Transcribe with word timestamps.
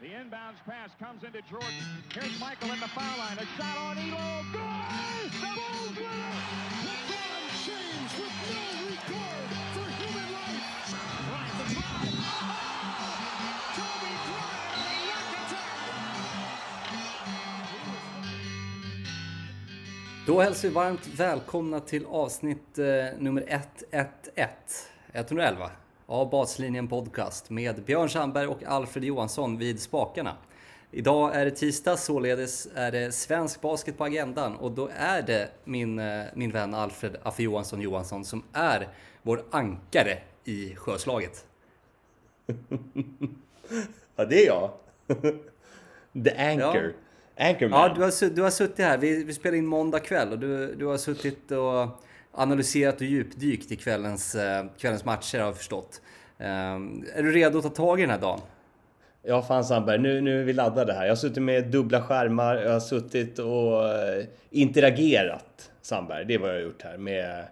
The 0.00 0.08
inbounds 0.08 0.60
pass 0.66 0.90
comes 1.00 1.24
into 1.24 1.40
Jordan. 1.48 1.68
Here's 2.12 2.38
Michael 2.38 2.70
in 2.70 2.80
the 2.80 2.88
foul 2.88 3.18
line. 3.18 3.38
A 3.38 3.46
shot 3.56 3.78
on 3.78 3.96
Elo. 3.96 4.44
Good! 4.52 5.32
The 5.32 5.48
Bulls 5.56 5.96
win 5.96 6.04
it! 6.04 6.36
LeBron 6.84 7.48
James 7.64 8.12
with 8.20 8.36
no 8.52 8.64
regard 8.92 9.48
for 9.72 9.88
human 10.00 10.28
life. 10.36 10.92
Right 11.32 11.54
the 11.58 11.66
drive. 11.74 12.12
Oh! 12.28 13.16
Kobe 13.76 14.12
Bryant 14.26 14.76
on 14.76 14.86
a 14.86 15.40
attack. 15.46 15.86
Då 20.26 20.40
hälsar 20.40 20.68
vi 20.68 20.74
varmt 20.74 21.06
välkomna 21.06 21.80
till 21.80 22.06
avsnitt 22.06 22.78
eh, 22.78 22.84
nummer 23.18 23.44
111, 23.48 24.10
111 25.12 25.70
av 26.06 26.30
Baslinjen 26.30 26.88
Podcast 26.88 27.50
med 27.50 27.84
Björn 27.84 28.08
Sandberg 28.08 28.46
och 28.46 28.64
Alfred 28.64 29.04
Johansson 29.04 29.58
vid 29.58 29.80
spakarna. 29.80 30.36
Idag 30.90 31.36
är 31.36 31.44
det 31.44 31.50
tisdag, 31.50 31.96
således 31.96 32.68
är 32.74 32.92
det 32.92 33.12
svensk 33.12 33.60
basket 33.60 33.98
på 33.98 34.04
agendan 34.04 34.56
och 34.56 34.70
då 34.70 34.90
är 34.96 35.22
det 35.22 35.50
min, 35.64 35.98
eh, 35.98 36.24
min 36.34 36.50
vän 36.50 36.74
Alfred 36.74 37.16
Affe 37.22 37.42
Johansson 37.42 37.80
Johansson 37.80 38.24
som 38.24 38.42
är 38.52 38.88
vår 39.22 39.44
ankare 39.50 40.18
i 40.44 40.74
sjöslaget. 40.76 41.46
Ja, 44.18 44.24
det 44.24 44.42
är 44.42 44.46
jag. 44.46 44.70
The 46.24 46.36
Anchor. 46.36 46.94
Anchorman. 47.38 47.80
Ja, 47.80 47.94
du 47.94 48.02
har, 48.02 48.30
du 48.30 48.42
har 48.42 48.50
suttit 48.50 48.78
här. 48.78 48.98
Vi, 48.98 49.24
vi 49.24 49.34
spelar 49.34 49.56
in 49.56 49.66
måndag 49.66 50.00
kväll 50.00 50.32
och 50.32 50.38
du, 50.38 50.74
du 50.74 50.86
har 50.86 50.96
suttit 50.96 51.50
och 51.50 52.02
analyserat 52.36 52.96
och 52.96 53.06
djupdykt 53.06 53.72
i 53.72 53.76
kvällens, 53.76 54.34
eh, 54.34 54.64
kvällens 54.78 55.04
matcher 55.04 55.38
har 55.38 55.46
jag 55.46 55.56
förstått. 55.56 56.00
Eh, 56.38 56.46
är 57.14 57.22
du 57.22 57.32
redo 57.32 57.58
att 57.58 57.64
ta 57.64 57.70
tag 57.70 57.98
i 57.98 58.02
den 58.02 58.10
här 58.10 58.20
dagen? 58.20 58.40
Ja, 59.22 59.42
fan 59.42 59.64
Sandberg, 59.64 59.98
nu, 59.98 60.20
nu 60.20 60.40
är 60.40 60.44
vi 60.44 60.52
laddade 60.52 60.92
här. 60.92 61.04
Jag 61.04 61.10
har 61.10 61.16
suttit 61.16 61.42
med 61.42 61.66
dubbla 61.66 62.02
skärmar, 62.02 62.56
jag 62.56 62.72
har 62.72 62.80
suttit 62.80 63.38
och 63.38 63.88
eh, 63.88 64.24
interagerat, 64.50 65.70
Sandberg. 65.82 66.24
Det 66.24 66.34
är 66.34 66.38
vad 66.38 66.48
jag 66.48 66.54
har 66.54 66.60
gjort 66.60 66.82
här 66.82 66.96
med, 66.96 67.44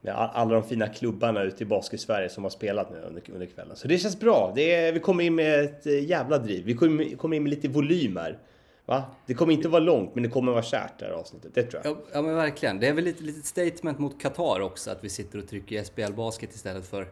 med 0.00 0.14
alla 0.14 0.54
de 0.54 0.62
fina 0.62 0.88
klubbarna 0.88 1.42
ute 1.42 1.62
i 1.62 1.66
Basket-Sverige 1.66 2.28
som 2.28 2.42
har 2.42 2.50
spelat 2.50 2.90
nu 2.90 3.00
under, 3.00 3.22
under 3.32 3.46
kvällen. 3.46 3.76
Så 3.76 3.88
det 3.88 3.98
känns 3.98 4.20
bra. 4.20 4.52
Det 4.54 4.74
är, 4.74 4.92
vi 4.92 5.00
kommer 5.00 5.24
in 5.24 5.34
med 5.34 5.64
ett 5.64 5.86
jävla 5.86 6.38
driv. 6.38 6.64
Vi 6.64 6.74
kommer, 6.74 7.16
kommer 7.16 7.36
in 7.36 7.42
med 7.42 7.50
lite 7.50 7.68
volymer. 7.68 8.38
Va? 8.86 9.04
Det 9.26 9.34
kommer 9.34 9.52
inte 9.52 9.68
vara 9.68 9.82
långt, 9.82 10.14
men 10.14 10.22
det 10.22 10.28
kommer 10.28 10.52
vara 10.52 10.62
kärt 10.62 10.98
det 10.98 11.04
här 11.04 11.12
avsnittet. 11.12 11.54
Det 11.54 11.62
tror 11.62 11.82
jag. 11.84 11.92
Ja, 11.92 12.00
ja 12.12 12.22
men 12.22 12.34
verkligen. 12.34 12.80
Det 12.80 12.88
är 12.88 12.92
väl 12.92 13.04
lite 13.04 13.24
litet 13.24 13.44
statement 13.44 13.98
mot 13.98 14.20
Qatar 14.22 14.60
också 14.60 14.90
att 14.90 15.04
vi 15.04 15.08
sitter 15.08 15.38
och 15.38 15.48
trycker 15.48 15.84
SBL 15.84 16.12
Basket 16.12 16.54
istället 16.54 16.86
för 16.86 17.08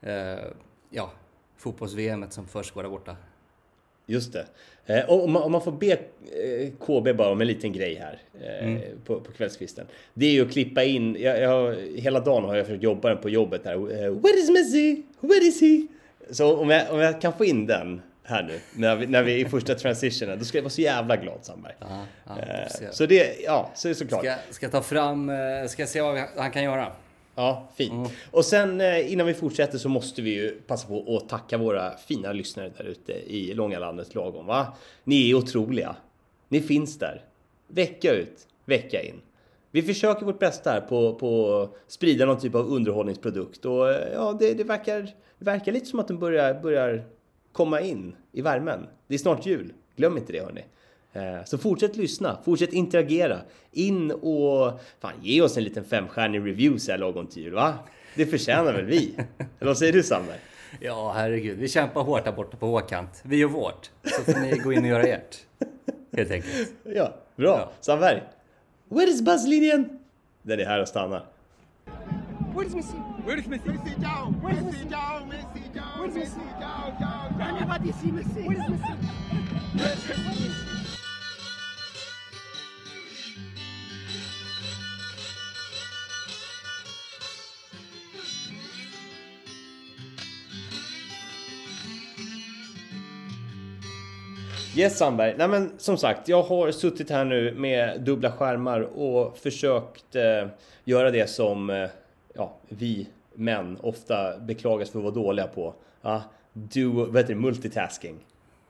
eh, 0.00 0.44
ja, 0.90 1.10
fotbolls-VM 1.56 2.30
som 2.30 2.46
försiggår 2.46 2.82
där 2.82 2.90
borta. 2.90 3.16
Just 4.06 4.32
det. 4.32 4.46
Eh, 4.86 5.10
om, 5.10 5.32
man, 5.32 5.42
om 5.42 5.52
man 5.52 5.62
får 5.62 5.72
be 5.72 5.92
eh, 5.92 6.70
KB 6.80 7.16
bara 7.16 7.30
om 7.30 7.40
en 7.40 7.46
liten 7.46 7.72
grej 7.72 7.94
här 7.94 8.22
eh, 8.40 8.78
på, 9.04 9.20
på 9.20 9.32
kvällskvisten. 9.32 9.86
Det 10.14 10.26
är 10.26 10.32
ju 10.32 10.46
att 10.46 10.52
klippa 10.52 10.84
in, 10.84 11.16
jag, 11.20 11.40
jag, 11.40 11.76
hela 11.76 12.20
dagen 12.20 12.44
har 12.44 12.56
jag 12.56 12.66
försökt 12.66 12.82
jobba 12.82 13.16
på 13.16 13.28
jobbet 13.28 13.64
här. 13.64 13.74
Eh, 13.74 14.10
Where 14.10 14.38
is 14.38 14.50
Messi? 14.50 15.02
Where 15.20 15.44
is 15.44 15.60
he? 15.60 15.86
Så 16.30 16.56
om 16.56 16.70
jag, 16.70 16.92
om 16.92 16.98
jag 16.98 17.20
kan 17.20 17.32
få 17.32 17.44
in 17.44 17.66
den 17.66 18.02
här 18.28 18.42
nu, 18.42 18.60
när 18.74 18.96
vi, 18.96 19.06
när 19.06 19.22
vi 19.22 19.32
är 19.32 19.46
i 19.46 19.48
första 19.48 19.74
transitionen, 19.74 20.38
då 20.38 20.44
ska 20.44 20.58
jag 20.58 20.62
vara 20.62 20.70
så 20.70 20.80
jävla 20.80 21.16
glad 21.16 21.38
Sandberg. 21.42 21.74
Ja, 21.80 22.04
vi 22.36 22.42
Eh, 22.86 22.90
så 22.90 23.06
det, 23.06 23.40
ja, 23.44 23.70
så 23.74 23.88
är 23.88 23.90
det 23.90 23.94
såklart. 23.94 24.20
Ska, 24.24 24.34
ska 24.50 24.68
ta 24.68 24.82
fram, 24.82 25.30
eh, 25.30 25.36
ska 25.68 25.86
se 25.86 26.00
vad 26.00 26.14
vi- 26.14 26.24
han 26.36 26.50
kan 26.50 26.62
göra? 26.64 26.92
Ja, 27.34 27.68
fint. 27.76 28.10
Och 28.30 28.44
sen 28.44 28.80
eh, 28.80 29.12
innan 29.12 29.26
vi 29.26 29.34
fortsätter 29.34 29.78
så 29.78 29.88
måste 29.88 30.22
vi 30.22 30.30
ju 30.30 30.50
passa 30.66 30.88
på 30.88 31.16
att 31.16 31.28
tacka 31.28 31.58
våra 31.58 31.96
fina 31.96 32.32
lyssnare 32.32 32.70
där 32.76 32.84
ute 32.84 33.12
i 33.12 33.54
långa 33.54 33.78
landet 33.78 34.14
lagom. 34.14 34.46
Va? 34.46 34.76
Ni 35.04 35.30
är 35.30 35.34
otroliga. 35.34 35.96
Ni 36.48 36.60
finns 36.60 36.98
där. 36.98 37.22
Vecka 37.68 38.12
ut, 38.12 38.46
vecka 38.64 39.02
in. 39.02 39.20
Vi 39.70 39.82
försöker 39.82 40.26
vårt 40.26 40.38
bästa 40.38 40.70
här 40.70 40.80
på, 40.80 41.14
på 41.14 41.60
att 41.62 41.92
sprida 41.92 42.26
någon 42.26 42.40
typ 42.40 42.54
av 42.54 42.66
underhållningsprodukt 42.72 43.64
och 43.64 43.88
ja, 44.14 44.36
det, 44.40 44.54
det, 44.54 44.64
verkar, 44.64 45.00
det 45.38 45.44
verkar 45.44 45.72
lite 45.72 45.86
som 45.86 46.00
att 46.00 46.08
den 46.08 46.18
börjar, 46.18 46.54
börjar 46.54 47.04
komma 47.58 47.80
in 47.80 48.16
i 48.32 48.40
värmen. 48.42 48.86
Det 49.06 49.14
är 49.14 49.18
snart 49.18 49.46
jul. 49.46 49.72
Glöm 49.96 50.16
inte 50.16 50.32
det 50.32 50.40
hörni. 50.40 50.64
Eh, 51.12 51.44
Så 51.44 51.58
fortsätt 51.58 51.96
lyssna, 51.96 52.38
fortsätt 52.44 52.72
interagera. 52.72 53.38
In 53.72 54.10
och 54.10 54.80
fan, 55.00 55.12
ge 55.22 55.42
oss 55.42 55.56
en 55.56 55.64
liten 55.64 55.84
femstjärnig 55.84 56.38
review 56.38 56.78
så 56.78 56.90
här 56.90 56.98
lagom 56.98 57.26
till 57.26 57.42
jul, 57.42 57.54
va? 57.54 57.74
Det 58.14 58.26
förtjänar 58.26 58.72
väl 58.72 58.84
vi? 58.84 59.14
Eller 59.38 59.66
vad 59.66 59.78
säger 59.78 59.92
du 59.92 60.02
Sandberg? 60.02 60.38
Ja, 60.80 61.12
herregud. 61.16 61.58
Vi 61.58 61.68
kämpar 61.68 62.02
hårt 62.02 62.24
där 62.24 62.32
borta 62.32 62.56
på 62.56 62.66
Håkant. 62.66 63.20
Vi 63.24 63.36
gör 63.36 63.48
vårt. 63.48 63.90
Så 64.04 64.22
får 64.32 64.40
ni 64.40 64.58
gå 64.58 64.72
in 64.72 64.78
och 64.82 64.88
göra 64.88 65.02
ert. 65.02 65.36
Helt 66.16 66.30
enkelt. 66.30 66.72
Ja, 66.84 67.14
bra. 67.36 67.58
Ja. 67.58 67.70
Sandberg. 67.80 68.22
Where 68.88 69.10
is 69.10 69.22
buzzlinjen? 69.22 69.98
Den 70.42 70.60
är 70.60 70.64
här 70.64 70.80
och 70.82 70.88
stannar. 70.88 71.24
Where's 72.54 72.74
Messi? 72.76 72.96
Where's 73.26 73.48
Messi? 73.48 73.68
Messi 73.68 73.94
down. 74.00 74.34
Where's 74.42 74.64
Messi 74.64 74.84
Messi? 74.84 74.88
down. 74.90 75.28
Messi 75.28 75.57
down. 76.08 76.14
Where's 76.14 76.34
Messi 76.34 76.38
Messi? 76.38 76.60
down. 76.60 77.00
Down. 77.00 77.40
I 77.40 77.50
Down. 77.50 77.68
never 77.68 77.92
see 77.92 78.10
Messi. 78.10 78.46
Where's 78.46 78.68
Messi? 78.68 79.18
Yes 94.74 94.98
Sandberg. 94.98 95.34
Nej 95.38 95.48
men 95.48 95.72
som 95.78 95.96
sagt, 95.96 96.28
jag 96.28 96.42
har 96.42 96.72
suttit 96.72 97.10
här 97.10 97.24
nu 97.24 97.54
med 97.54 98.00
dubbla 98.00 98.32
skärmar 98.32 98.80
och 98.80 99.38
försökt 99.38 100.16
eh, 100.16 100.48
göra 100.84 101.10
det 101.10 101.30
som 101.30 101.70
eh, 101.70 101.88
ja, 102.34 102.52
vi 102.68 103.06
män 103.38 103.78
ofta 103.82 104.38
beklagas 104.38 104.90
för 104.90 104.98
att 104.98 105.04
vara 105.04 105.14
dåliga 105.14 105.46
på. 105.46 105.74
Ja, 106.02 106.22
do, 106.52 106.92
vad 106.92 107.16
heter 107.16 107.34
det, 107.34 107.40
multitasking. 107.40 108.16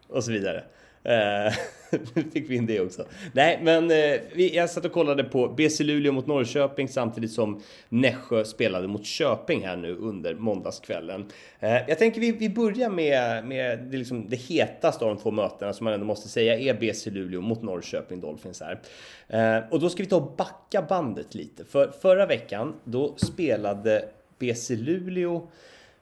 Och 0.09 0.25
så 0.25 0.33
vidare. 0.33 0.65
Eh, 1.03 1.53
nu 2.15 2.23
fick 2.33 2.51
vi 2.51 2.57
in 2.57 2.67
det 2.67 2.81
också. 2.81 3.05
Nej, 3.33 3.61
men 3.63 3.91
eh, 3.91 4.21
vi, 4.33 4.57
jag 4.57 4.71
satt 4.71 4.85
och 4.85 4.93
kollade 4.93 5.25
på 5.25 5.49
BC 5.49 5.85
Luleå 5.85 6.13
mot 6.13 6.27
Norrköping 6.27 6.89
samtidigt 6.89 7.33
som 7.33 7.63
Nässjö 7.89 8.45
spelade 8.45 8.89
mot 8.89 9.07
Köping 9.07 9.67
här 9.67 9.77
nu 9.77 9.97
under 9.97 10.35
måndagskvällen. 10.35 11.27
Eh, 11.61 11.89
jag 11.89 11.99
tänker 11.99 12.21
vi, 12.21 12.33
vi 12.33 12.51
börjar 12.51 12.91
med, 12.91 13.45
med 13.45 13.79
det, 13.79 13.97
liksom, 13.97 14.29
det 14.29 14.37
hetaste 14.37 15.05
av 15.05 15.15
de 15.15 15.23
två 15.23 15.31
mötena 15.31 15.73
som 15.73 15.85
man 15.85 15.93
ändå 15.93 16.07
måste 16.07 16.29
säga 16.29 16.59
är 16.59 16.75
BC 16.75 17.11
Luleå 17.11 17.41
mot 17.41 17.63
Norrköping 17.63 18.21
Dolphins 18.21 18.63
här. 18.63 18.81
Eh, 19.29 19.65
och 19.71 19.81
då 19.81 19.91
ska 19.91 20.03
vi 20.03 20.09
ta 20.09 20.17
och 20.17 20.37
backa 20.37 20.83
bandet 20.83 21.35
lite. 21.35 21.65
För 21.65 21.91
förra 22.03 22.27
veckan 22.27 22.75
då 22.85 23.17
spelade 23.17 24.09
BC 24.39 24.77
Luleå 24.77 25.49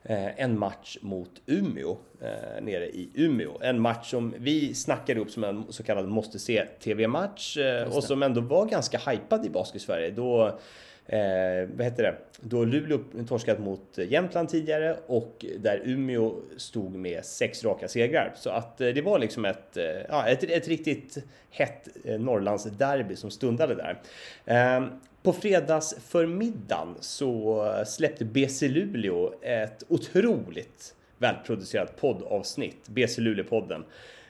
eh, 0.03 0.41
en 0.41 0.59
match 0.59 0.97
mot 1.01 1.41
Umeå 1.45 1.97
eh, 2.21 2.63
nere 2.63 2.89
i 2.89 3.09
Umeå. 3.15 3.57
En 3.61 3.81
match 3.81 4.09
som 4.11 4.33
vi 4.37 4.73
snackade 4.73 5.19
upp 5.19 5.31
som 5.31 5.43
en 5.43 5.65
så 5.69 5.83
kallad 5.83 6.07
måste 6.07 6.39
se 6.39 6.65
TV-match 6.65 7.57
eh, 7.57 7.95
och 7.95 8.03
som 8.03 8.23
ändå 8.23 8.41
var 8.41 8.65
ganska 8.65 8.97
hypad 8.97 9.45
i 9.45 9.49
Basket-Sverige. 9.49 10.11
Då, 10.11 10.59
eh, 11.07 11.69
vad 11.75 11.85
heter 11.85 12.03
det? 12.03 12.15
Då 12.39 12.65
Luleå 12.65 12.99
torskat 13.27 13.59
mot 13.59 13.97
Jämtland 13.97 14.49
tidigare 14.49 14.97
och 15.07 15.45
där 15.59 15.81
Umeå 15.83 16.35
stod 16.57 16.95
med 16.95 17.25
sex 17.25 17.63
raka 17.63 17.87
segrar. 17.87 18.33
Så 18.35 18.49
att 18.49 18.81
eh, 18.81 18.87
det 18.87 19.01
var 19.01 19.19
liksom 19.19 19.45
ett, 19.45 19.77
eh, 19.77 19.85
ja, 20.09 20.27
ett, 20.27 20.43
ett 20.43 20.67
riktigt 20.67 21.17
hett 21.49 21.87
eh, 22.03 22.19
Norrlandsderby 22.19 23.15
som 23.15 23.31
stundade 23.31 23.75
där. 23.75 24.01
Eh, 24.45 24.87
på 25.23 25.33
fredagsförmiddagen 25.33 26.95
så 26.99 27.63
släppte 27.85 28.25
BC 28.25 28.67
Luleå 28.67 29.33
ett 29.41 29.83
otroligt 29.87 30.95
välproducerat 31.17 32.01
poddavsnitt, 32.01 32.89
BC 32.89 33.21
Luleå-podden. 33.21 33.83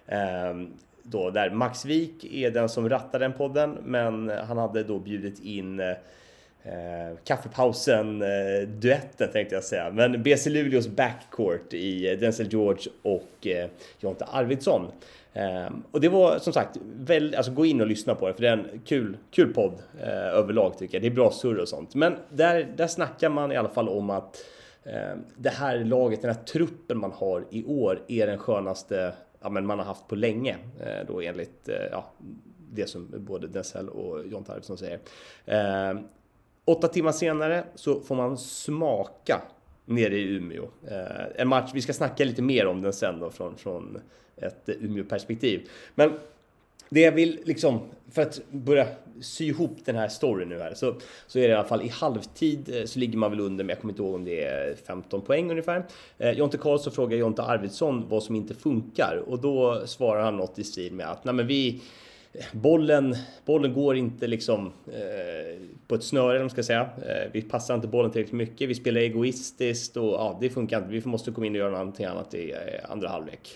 Ehm, 0.07 0.73
då 1.03 1.29
där 1.29 1.49
Max 1.49 1.85
Wik 1.85 2.25
är 2.33 2.51
den 2.51 2.69
som 2.69 2.89
rattar 2.89 3.19
den 3.19 3.33
podden, 3.33 3.77
men 3.83 4.29
han 4.29 4.57
hade 4.57 4.83
då 4.83 4.99
bjudit 4.99 5.39
in 5.39 5.79
eh, 5.79 5.95
eh, 6.63 7.17
kaffepausen 7.23 8.21
eh, 8.21 8.67
duetten 8.67 9.31
tänkte 9.31 9.55
jag 9.55 9.63
säga. 9.63 9.91
Men 9.91 10.23
BC 10.23 10.49
Luleås 10.49 10.87
backcourt 10.87 11.73
i 11.73 12.11
eh, 12.11 12.19
Denzel 12.19 12.47
George 12.51 12.91
och 13.01 13.47
eh, 13.47 13.69
Jonte 13.99 14.25
Arvidsson. 14.25 14.91
Eh, 15.33 15.69
och 15.91 16.01
det 16.01 16.09
var 16.09 16.39
som 16.39 16.53
sagt, 16.53 16.77
väl, 16.83 17.35
alltså 17.35 17.51
gå 17.51 17.65
in 17.65 17.81
och 17.81 17.87
lyssna 17.87 18.15
på 18.15 18.27
det 18.27 18.33
för 18.33 18.41
det 18.41 18.49
är 18.49 18.57
en 18.57 18.81
kul, 18.85 19.17
kul 19.31 19.53
podd 19.53 19.73
eh, 20.01 20.27
överlag 20.27 20.77
tycker 20.77 20.95
jag. 20.95 21.01
Det 21.01 21.07
är 21.07 21.15
bra 21.15 21.31
surr 21.31 21.59
och 21.59 21.67
sånt. 21.67 21.95
Men 21.95 22.15
där, 22.29 22.73
där 22.77 22.87
snackar 22.87 23.29
man 23.29 23.51
i 23.51 23.55
alla 23.55 23.69
fall 23.69 23.89
om 23.89 24.09
att 24.09 24.45
eh, 24.83 25.17
det 25.37 25.49
här 25.49 25.77
laget, 25.77 26.21
den 26.21 26.31
här 26.31 26.43
truppen 26.43 26.97
man 26.97 27.11
har 27.11 27.45
i 27.49 27.65
år 27.65 28.01
är 28.07 28.27
den 28.27 28.37
skönaste 28.37 29.13
ja, 29.41 29.49
men 29.49 29.65
man 29.65 29.79
har 29.79 29.85
haft 29.85 30.07
på 30.07 30.15
länge. 30.15 30.57
Eh, 30.79 31.07
då 31.07 31.21
enligt 31.21 31.69
eh, 31.69 31.75
ja, 31.91 32.11
det 32.71 32.87
som 32.89 33.13
både 33.17 33.47
Denzel 33.47 33.89
och 33.89 34.27
Jonte 34.27 34.51
Arvidsson 34.51 34.77
säger. 34.77 34.99
Eh, 35.45 35.99
Åtta 36.67 36.87
timmar 36.87 37.11
senare 37.11 37.63
så 37.75 37.99
får 37.99 38.15
man 38.15 38.37
smaka 38.37 39.41
nere 39.85 40.17
i 40.17 40.23
Umeå. 40.23 40.63
Eh, 40.87 41.41
en 41.41 41.47
match, 41.47 41.71
vi 41.73 41.81
ska 41.81 41.93
snacka 41.93 42.25
lite 42.25 42.41
mer 42.41 42.67
om 42.67 42.81
den 42.81 42.93
sen 42.93 43.19
då 43.19 43.29
från, 43.29 43.57
från 43.57 44.01
ett 44.37 44.69
Umeå-perspektiv. 44.69 45.69
Men 45.95 46.11
det 46.89 47.01
jag 47.01 47.11
vill 47.11 47.39
liksom, 47.43 47.79
för 48.11 48.21
att 48.21 48.41
börja 48.51 48.87
sy 49.21 49.45
ihop 49.45 49.77
den 49.85 49.95
här 49.95 50.07
storyn 50.07 50.49
nu 50.49 50.59
här, 50.59 50.73
så, 50.73 50.95
så 51.27 51.39
är 51.39 51.43
det 51.43 51.49
i 51.49 51.53
alla 51.53 51.67
fall 51.67 51.81
i 51.81 51.87
halvtid 51.87 52.75
eh, 52.75 52.85
så 52.85 52.99
ligger 52.99 53.17
man 53.17 53.31
väl 53.31 53.39
under, 53.39 53.63
men 53.63 53.69
jag 53.69 53.81
kommer 53.81 53.91
inte 53.91 54.03
ihåg 54.03 54.15
om 54.15 54.25
det 54.25 54.43
är 54.43 54.75
15 54.75 55.21
poäng 55.21 55.51
ungefär. 55.51 55.85
Eh, 56.17 56.31
Jonte 56.31 56.57
Karlsson 56.57 56.93
frågar 56.93 57.17
Jonte 57.17 57.43
Arvidsson 57.43 58.09
vad 58.09 58.23
som 58.23 58.35
inte 58.35 58.53
funkar 58.53 59.23
och 59.27 59.39
då 59.39 59.87
svarar 59.87 60.21
han 60.21 60.37
något 60.37 60.59
i 60.59 60.63
stil 60.63 60.93
med 60.93 61.11
att 61.11 61.23
nej 61.23 61.33
men 61.33 61.47
vi 61.47 61.81
bollen, 62.51 63.15
bollen 63.45 63.73
går 63.73 63.95
inte 63.95 64.27
liksom 64.27 64.71
eh, 64.87 65.57
på 65.87 65.95
ett 65.95 66.03
snöre, 66.03 66.31
eller 66.31 66.39
man 66.39 66.49
ska 66.49 66.63
säga. 66.63 66.81
Eh, 66.81 67.31
vi 67.31 67.41
passar 67.41 67.75
inte 67.75 67.87
bollen 67.87 68.11
tillräckligt 68.11 68.37
mycket. 68.37 68.69
Vi 68.69 68.75
spelar 68.75 69.01
egoistiskt 69.01 69.97
och 69.97 70.13
ja, 70.13 70.37
det 70.41 70.49
funkar 70.49 70.77
inte. 70.77 70.89
Vi 70.89 71.01
måste 71.05 71.31
komma 71.31 71.47
in 71.47 71.53
och 71.53 71.59
göra 71.59 71.71
någonting 71.71 72.05
annat 72.05 72.33
i 72.33 72.51
eh, 72.51 72.91
andra 72.91 73.09
halvlek. 73.09 73.49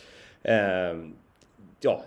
Eh, 0.43 0.97
ja, 1.81 2.03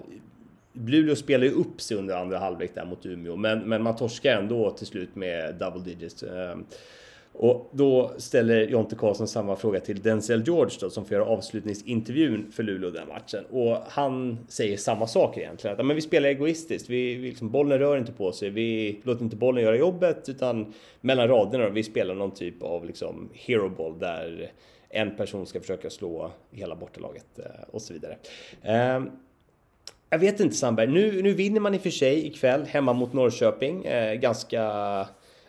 Luleå 0.72 1.16
spelar 1.16 1.44
ju 1.44 1.52
upp 1.52 1.80
sig 1.80 1.96
under 1.96 2.16
andra 2.16 2.38
halvlek 2.38 2.74
där 2.74 2.84
mot 2.84 3.06
Umeå, 3.06 3.36
men, 3.36 3.58
men 3.58 3.82
man 3.82 3.96
torskar 3.96 4.36
ändå 4.36 4.70
till 4.70 4.86
slut 4.86 5.14
med 5.14 5.54
double 5.54 5.82
digits. 5.82 6.22
Eh, 6.22 6.56
och 7.36 7.70
då 7.72 8.12
ställer 8.18 8.66
Jonte 8.66 8.96
Karlsson 8.96 9.28
samma 9.28 9.56
fråga 9.56 9.80
till 9.80 10.02
Denzel 10.02 10.42
George 10.46 10.76
då, 10.80 10.90
som 10.90 11.04
får 11.04 11.14
göra 11.14 11.26
avslutningsintervjun 11.26 12.52
för 12.52 12.62
Luleå 12.62 12.90
den 12.90 13.08
matchen. 13.08 13.44
Och 13.50 13.78
han 13.88 14.38
säger 14.48 14.76
samma 14.76 15.06
sak 15.06 15.38
egentligen. 15.38 15.80
Att 15.80 15.86
men 15.86 15.96
vi 15.96 16.02
spelar 16.02 16.28
egoistiskt. 16.28 16.90
Vi, 16.90 17.14
vi 17.14 17.28
liksom, 17.28 17.50
bollen 17.50 17.78
rör 17.78 17.98
inte 17.98 18.12
på 18.12 18.32
sig. 18.32 18.50
Vi 18.50 19.00
låter 19.02 19.24
inte 19.24 19.36
bollen 19.36 19.64
göra 19.64 19.76
jobbet. 19.76 20.28
Utan 20.28 20.74
mellan 21.00 21.28
raderna, 21.28 21.68
vi 21.68 21.82
spelar 21.82 22.14
någon 22.14 22.30
typ 22.30 22.62
av 22.62 22.86
liksom, 22.86 23.28
hero 23.32 23.68
ball 23.68 23.98
där 23.98 24.52
en 24.88 25.16
person 25.16 25.46
ska 25.46 25.60
försöka 25.60 25.90
slå 25.90 26.30
hela 26.50 26.76
bortalaget 26.76 27.38
eh, 27.38 27.44
och 27.70 27.82
så 27.82 27.92
vidare. 27.92 28.16
Um, 28.96 29.10
jag 30.10 30.18
vet 30.18 30.40
inte 30.40 30.54
Sandberg, 30.54 30.86
nu, 30.86 31.22
nu 31.22 31.32
vinner 31.32 31.60
man 31.60 31.74
i 31.74 31.78
och 31.78 31.82
för 31.82 31.90
sig 31.90 32.26
ikväll 32.26 32.64
hemma 32.64 32.92
mot 32.92 33.12
Norrköping. 33.12 33.84
Eh, 33.84 34.14
ganska 34.14 34.62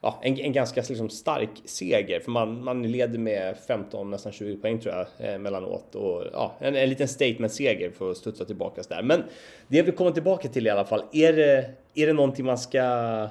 ja, 0.06 0.19
en, 0.22 0.40
en 0.40 0.54
ganska 0.54 0.84
liksom, 0.90 1.10
stark 1.10 1.50
seger. 1.66 2.19
För 2.19 2.31
man, 2.31 2.63
man 2.63 2.92
leder 2.92 3.19
med 3.19 3.57
15, 3.68 4.12
nästan 4.12 4.31
20 4.31 4.57
poäng 4.57 4.80
tror 4.80 4.96
jag 4.96 5.34
eh, 5.34 5.40
mellanåt. 5.40 5.96
Och, 5.96 6.24
ja, 6.34 6.56
en, 6.60 6.75
en 6.75 6.90
liten 6.90 7.07
statement-seger 7.07 7.92
för 7.92 8.12
att 8.12 8.18
studsa 8.18 8.46
tillbaka 8.46 8.81
där. 8.90 9.04
Men 9.04 9.24
det 9.68 9.78
jag 9.78 9.84
vill 9.84 9.96
komma 9.96 10.12
tillbaka 10.12 10.48
till 10.48 10.68
i 10.68 10.69
alla 10.69 10.86
fall. 10.86 11.04
Är 11.12 11.34
det, 11.34 11.69
är 11.94 12.07
det 12.07 12.13
någonting 12.13 12.46
man 12.46 12.57
ska, 12.57 13.28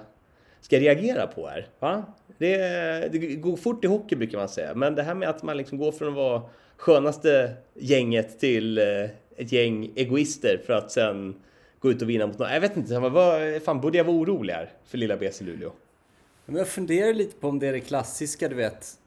ska 0.60 0.78
reagera 0.78 1.26
på 1.26 1.46
här? 1.46 1.66
Va? 1.78 2.04
Det, 2.38 2.58
det 3.12 3.18
går 3.18 3.56
fort 3.56 3.84
i 3.84 3.88
hockey 3.88 4.16
brukar 4.16 4.38
man 4.38 4.48
säga. 4.48 4.74
Men 4.74 4.94
det 4.94 5.02
här 5.02 5.14
med 5.14 5.28
att 5.28 5.42
man 5.42 5.56
liksom 5.56 5.78
går 5.78 5.92
från 5.92 6.08
att 6.08 6.14
vara 6.14 6.42
skönaste 6.76 7.52
gänget 7.74 8.40
till 8.40 8.78
eh, 8.78 8.84
ett 9.36 9.52
gäng 9.52 9.90
egoister 9.96 10.60
för 10.66 10.72
att 10.72 10.90
sen 10.90 11.34
gå 11.78 11.90
ut 11.90 12.02
och 12.02 12.10
vinna 12.10 12.26
mot 12.26 12.38
någon. 12.38 12.52
Jag 12.52 12.60
vet 12.60 12.76
inte, 12.76 12.98
vad, 12.98 13.62
fan 13.62 13.80
borde 13.80 13.98
jag 13.98 14.04
vara 14.04 14.16
orolig 14.16 14.54
här 14.54 14.70
för 14.86 14.98
lilla 14.98 15.16
BC 15.16 15.44
Luleå? 15.44 15.72
Men 16.46 16.56
jag 16.56 16.68
funderar 16.68 17.14
lite 17.14 17.36
på 17.36 17.48
om 17.48 17.58
det 17.58 17.66
är 17.66 17.72
det 17.72 17.80
klassiska, 17.80 18.48
du 18.48 18.54
vet, 18.54 18.98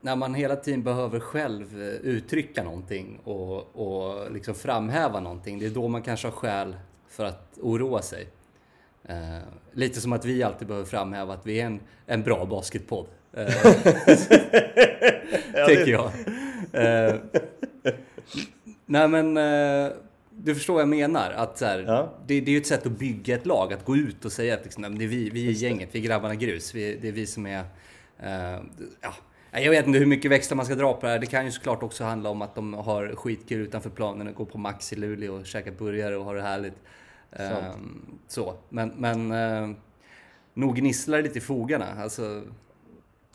när 0.00 0.16
man 0.16 0.34
hela 0.34 0.56
tiden 0.56 0.82
behöver 0.82 1.20
själv 1.20 1.82
eh, 1.82 1.88
uttrycka 1.88 2.62
någonting 2.62 3.20
och, 3.24 3.76
och 3.76 4.32
liksom 4.32 4.54
framhäva 4.54 5.20
någonting. 5.20 5.58
Det 5.58 5.66
är 5.66 5.70
då 5.70 5.88
man 5.88 6.02
kanske 6.02 6.26
har 6.26 6.32
skäl 6.32 6.76
för 7.08 7.24
att 7.24 7.58
oroa 7.62 8.02
sig. 8.02 8.26
Uh, 9.10 9.38
lite 9.72 10.00
som 10.00 10.12
att 10.12 10.24
vi 10.24 10.42
alltid 10.42 10.68
behöver 10.68 10.86
framhäva 10.86 11.34
att 11.34 11.46
vi 11.46 11.60
är 11.60 11.66
en, 11.66 11.80
en 12.06 12.22
bra 12.22 12.44
basketpodd. 12.44 13.06
Uh, 13.38 13.46
Tänker 15.66 15.88
jag. 15.88 16.10
Uh, 16.74 17.14
nej 18.86 19.08
men 19.08 19.36
du 20.38 20.54
förstår 20.54 20.74
vad 20.74 20.82
jag 20.82 20.88
menar? 20.88 21.30
Att 21.30 21.58
så 21.58 21.64
här, 21.64 21.84
ja. 21.86 22.12
det, 22.26 22.40
det, 22.40 22.50
är 22.50 22.52
ju 22.52 22.58
ett 22.58 22.66
sätt 22.66 22.86
att 22.86 22.92
bygga 22.92 23.34
ett 23.34 23.46
lag, 23.46 23.72
att 23.72 23.84
gå 23.84 23.96
ut 23.96 24.24
och 24.24 24.32
säga 24.32 24.54
att 24.54 24.64
liksom, 24.64 24.98
det 24.98 25.04
är 25.04 25.08
vi, 25.08 25.30
vi 25.30 25.48
är 25.48 25.52
gänget, 25.52 25.88
vi 25.92 25.98
är 25.98 26.02
grabbarna 26.02 26.34
grus. 26.34 26.74
Vi, 26.74 26.98
det 27.02 27.08
är 27.08 27.12
vi 27.12 27.26
som 27.26 27.46
är... 27.46 27.60
Uh, 27.60 28.62
ja. 29.00 29.14
Jag 29.52 29.70
vet 29.70 29.86
inte 29.86 29.98
hur 29.98 30.06
mycket 30.06 30.30
växlar 30.30 30.56
man 30.56 30.66
ska 30.66 30.74
dra 30.74 30.94
på 30.94 31.06
det 31.06 31.12
här. 31.12 31.18
Det 31.18 31.26
kan 31.26 31.44
ju 31.44 31.52
såklart 31.52 31.82
också 31.82 32.04
handla 32.04 32.30
om 32.30 32.42
att 32.42 32.54
de 32.54 32.74
har 32.74 33.14
skitkul 33.16 33.60
utanför 33.60 33.90
planen 33.90 34.28
och 34.28 34.34
går 34.34 34.44
på 34.44 34.58
Max 34.58 34.92
i 34.92 34.96
Luleå 34.96 35.34
och 35.34 35.46
käkar 35.46 35.72
burgare 35.72 36.16
och 36.16 36.24
har 36.24 36.34
det 36.34 36.42
härligt. 36.42 36.76
Uh, 37.40 37.74
så. 38.28 38.54
Men, 38.68 38.92
men 38.96 39.32
uh, 39.32 39.76
nog 40.54 40.76
gnisslar 40.76 41.22
lite 41.22 41.38
i 41.38 41.40
fogarna. 41.40 41.86
Alltså, 41.98 42.42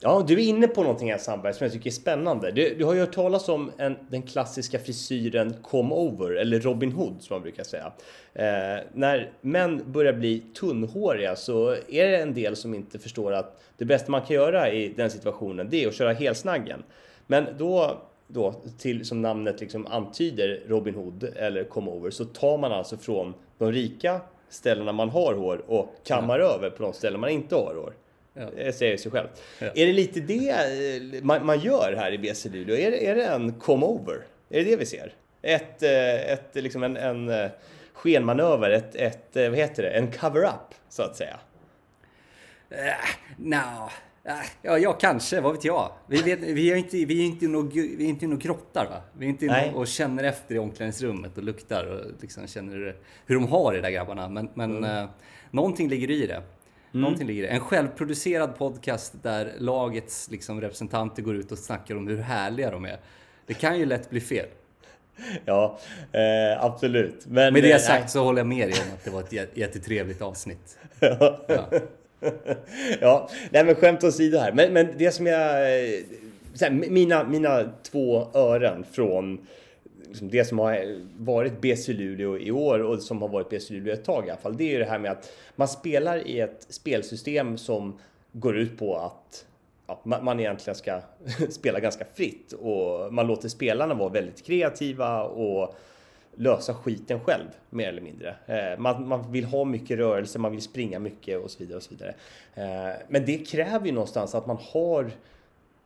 Ja, 0.03 0.24
du 0.27 0.33
är 0.33 0.48
inne 0.48 0.68
på 0.68 0.81
någonting 0.81 1.12
här 1.12 1.18
Sandberg 1.18 1.53
som 1.53 1.65
jag 1.65 1.74
tycker 1.74 1.89
är 1.89 1.92
spännande. 1.92 2.51
Du, 2.51 2.75
du 2.75 2.86
har 2.86 2.94
ju 2.94 3.00
hört 3.00 3.13
talas 3.13 3.50
om 3.50 3.71
en, 3.77 3.98
den 4.09 4.21
klassiska 4.21 4.80
frisyren 4.80 5.56
come 5.62 5.95
over, 5.95 6.31
eller 6.31 6.59
Robin 6.59 6.92
Hood 6.92 7.21
som 7.21 7.33
man 7.36 7.42
brukar 7.42 7.63
säga. 7.63 7.92
Eh, 8.33 8.86
när 8.94 9.31
män 9.42 9.92
börjar 9.92 10.13
bli 10.13 10.39
tunnhåriga 10.39 11.36
så 11.36 11.71
är 11.71 12.07
det 12.07 12.18
en 12.18 12.33
del 12.33 12.56
som 12.56 12.74
inte 12.74 13.00
förstår 13.00 13.31
att 13.31 13.62
det 13.77 13.86
bästa 13.86 14.12
man 14.12 14.21
kan 14.21 14.36
göra 14.36 14.71
i 14.71 14.89
den 14.89 15.09
situationen, 15.09 15.68
det 15.69 15.83
är 15.83 15.88
att 15.88 15.95
köra 15.95 16.13
helsnaggen. 16.13 16.83
Men 17.27 17.45
då, 17.57 18.01
då 18.27 18.53
till, 18.77 19.06
som 19.06 19.21
namnet 19.21 19.59
liksom 19.59 19.88
antyder, 19.88 20.63
Robin 20.68 20.95
Hood 20.95 21.24
eller 21.24 21.63
come 21.63 21.92
over, 21.92 22.09
så 22.09 22.25
tar 22.25 22.57
man 22.57 22.71
alltså 22.71 22.98
från 22.98 23.33
de 23.57 23.71
rika 23.71 24.21
ställena 24.50 24.92
man 24.92 25.09
har 25.09 25.33
hår 25.33 25.63
och 25.68 25.95
kammar 26.03 26.39
ja. 26.39 26.45
över 26.45 26.69
på 26.69 26.83
de 26.83 26.94
ställen 26.94 27.19
man 27.19 27.30
inte 27.30 27.56
har 27.56 27.75
hår. 27.75 27.94
Ja. 28.33 28.50
Det 28.56 28.74
säger 28.74 28.98
sig 28.98 29.12
själv. 29.12 29.28
Ja. 29.60 29.68
Är 29.75 29.86
det 29.86 29.94
lite 29.94 30.19
det 30.19 30.50
eh, 30.50 31.24
man, 31.24 31.45
man 31.45 31.60
gör 31.60 31.94
här 31.98 32.12
i 32.12 32.18
BC 32.18 32.50
Luleå? 32.50 32.75
Är, 32.75 32.92
är 32.92 33.16
det 33.16 33.25
en 33.25 33.54
come-over? 33.54 34.25
Är 34.50 34.63
det 34.63 34.63
det 34.63 34.75
vi 34.75 34.86
ser? 34.86 35.13
Ett, 35.42 35.83
eh, 35.83 36.31
ett, 36.31 36.50
liksom 36.54 36.83
en, 36.83 36.98
en 36.98 37.30
eh, 37.30 37.50
skenmanöver, 37.94 38.69
ett, 38.69 38.95
ett, 38.95 39.30
vad 39.33 39.56
heter 39.56 39.83
det, 39.83 39.89
en 39.89 40.12
cover-up 40.12 40.75
så 40.89 41.04
att 41.04 41.16
säga? 41.16 41.39
Uh, 42.72 42.78
no. 43.38 43.89
Ja, 44.62 44.77
ja, 44.77 44.94
kanske. 44.94 45.42
Vad 45.42 45.54
vet 45.54 45.66
jag? 45.66 45.92
Vi, 46.07 46.22
vet, 46.22 46.39
vi 46.39 46.72
är 46.72 46.75
inte, 46.75 47.06
vi 47.06 47.22
är 47.22 47.25
inte, 47.25 47.48
nog, 47.48 47.74
vi 47.74 48.06
är 48.06 48.10
inte 48.10 48.27
några 48.27 48.39
grottar, 48.39 48.86
va? 48.86 49.01
Vi 49.18 49.25
är 49.25 49.30
inte 49.30 49.45
inne 49.45 49.72
och 49.74 49.88
känner 49.88 50.24
efter 50.24 50.56
i 50.56 50.60
omklädningsrummet 50.60 51.38
och 51.38 51.44
luktar 51.44 51.86
och 51.86 52.22
liksom 52.22 52.48
känner 52.48 52.95
hur 53.25 53.36
de 53.36 53.48
har 53.48 53.74
det 53.74 53.81
där 53.81 53.89
grabbarna. 53.89 54.30
Men, 54.30 54.50
men 54.54 54.77
mm. 54.77 55.04
eh, 55.04 55.10
någonting 55.51 55.89
ligger 55.89 56.12
i 56.12 56.27
det. 56.27 56.42
Mm. 56.94 57.02
Någonting 57.02 57.28
ligger 57.28 57.44
det. 57.44 57.50
En 57.50 57.60
självproducerad 57.60 58.58
podcast 58.58 59.14
där 59.22 59.54
lagets 59.58 60.30
liksom, 60.32 60.62
representanter 60.62 61.22
går 61.22 61.36
ut 61.36 61.52
och 61.52 61.58
snackar 61.58 61.96
om 61.96 62.08
hur 62.08 62.18
härliga 62.18 62.72
de 62.72 62.86
är. 62.86 62.98
Det 63.46 63.54
kan 63.54 63.80
ju 63.80 63.86
lätt 63.86 64.10
bli 64.10 64.22
fel. 64.22 64.46
Ja, 65.46 65.80
eh, 66.12 66.64
absolut. 66.64 67.26
Men, 67.28 67.54
Med 67.54 67.64
det 67.64 67.72
eh, 67.72 67.80
sagt 67.80 68.10
så 68.10 68.24
håller 68.24 68.40
jag 68.40 68.48
med 68.48 68.70
dig 68.70 68.80
om 68.88 68.94
att 68.94 69.04
det 69.04 69.12
var 69.12 69.20
ett 69.20 69.58
jättetrevligt 69.58 70.22
avsnitt. 70.22 70.77
ja. 71.00 71.46
ja. 71.48 71.70
ja, 73.01 73.30
nej 73.51 73.65
men 73.65 73.75
skämt 73.75 74.04
åsido 74.04 74.38
här. 74.38 74.51
Men, 74.51 74.74
men 74.74 74.88
det 74.98 75.12
som 75.12 75.27
jag... 75.27 75.62
Eh, 75.62 76.00
här, 76.62 76.70
mina, 76.70 77.24
mina 77.24 77.63
två 77.92 78.27
öron 78.34 78.86
från 78.92 79.48
liksom 80.12 80.30
det 80.30 80.46
som 80.46 80.60
har 80.60 81.01
varit 81.18 81.62
BC 81.62 81.94
Luleå 81.94 82.38
i 82.38 82.51
år 82.51 82.80
och 82.80 83.01
som 83.01 83.22
har 83.22 83.30
varit 83.30 83.50
BC 83.50 83.74
Luleå 83.74 83.94
ett 83.94 84.06
tag 84.06 84.27
i 84.27 84.30
alla 84.30 84.41
fall, 84.41 84.58
det 84.58 84.63
är 84.63 84.72
ju 84.72 84.80
det 84.80 84.86
här 84.86 85.00
med 85.00 85.12
att 85.12 85.32
man 85.56 85.68
spelar 85.68 86.27
i 86.27 86.39
ett 86.39 86.65
spelsystem 86.70 87.58
som 87.58 88.00
går 88.32 88.58
ut 88.58 88.77
på 88.77 88.98
att 88.98 89.46
ja, 89.88 90.01
man 90.03 90.39
egentligen 90.39 90.75
ska 90.75 91.01
spela 91.50 91.80
ganska 91.80 92.06
fritt 92.13 92.53
och 92.53 93.13
man 93.13 93.27
låter 93.27 93.50
spelarna 93.50 93.94
vara 93.94 94.10
väldigt 94.10 94.46
kreativa 94.46 95.24
och 95.24 95.75
lösa 96.36 96.74
skiten 96.74 97.20
själv 97.20 97.48
mer 97.70 97.89
eller 97.89 98.01
mindre. 98.01 98.36
Eh, 98.46 98.80
man, 98.80 99.08
man, 99.08 99.32
vill 99.32 99.46
ha 99.46 99.65
mycket 99.65 99.98
rörelse, 99.98 100.39
man 100.39 100.51
vill 100.51 100.62
springa 100.62 101.00
mycket 101.00 101.44
och 101.44 101.51
så 101.51 101.60
vidare. 101.60 101.77
Och 101.77 101.84
så 101.84 101.89
vidare. 101.89 102.15
Eh, 102.56 102.96
men 103.08 103.25
det 103.25 103.38
kräver 103.38 103.86
ju 103.86 103.91
någonstans 103.91 104.36
att 104.36 104.48
man 104.48 104.58
har 104.62 105.12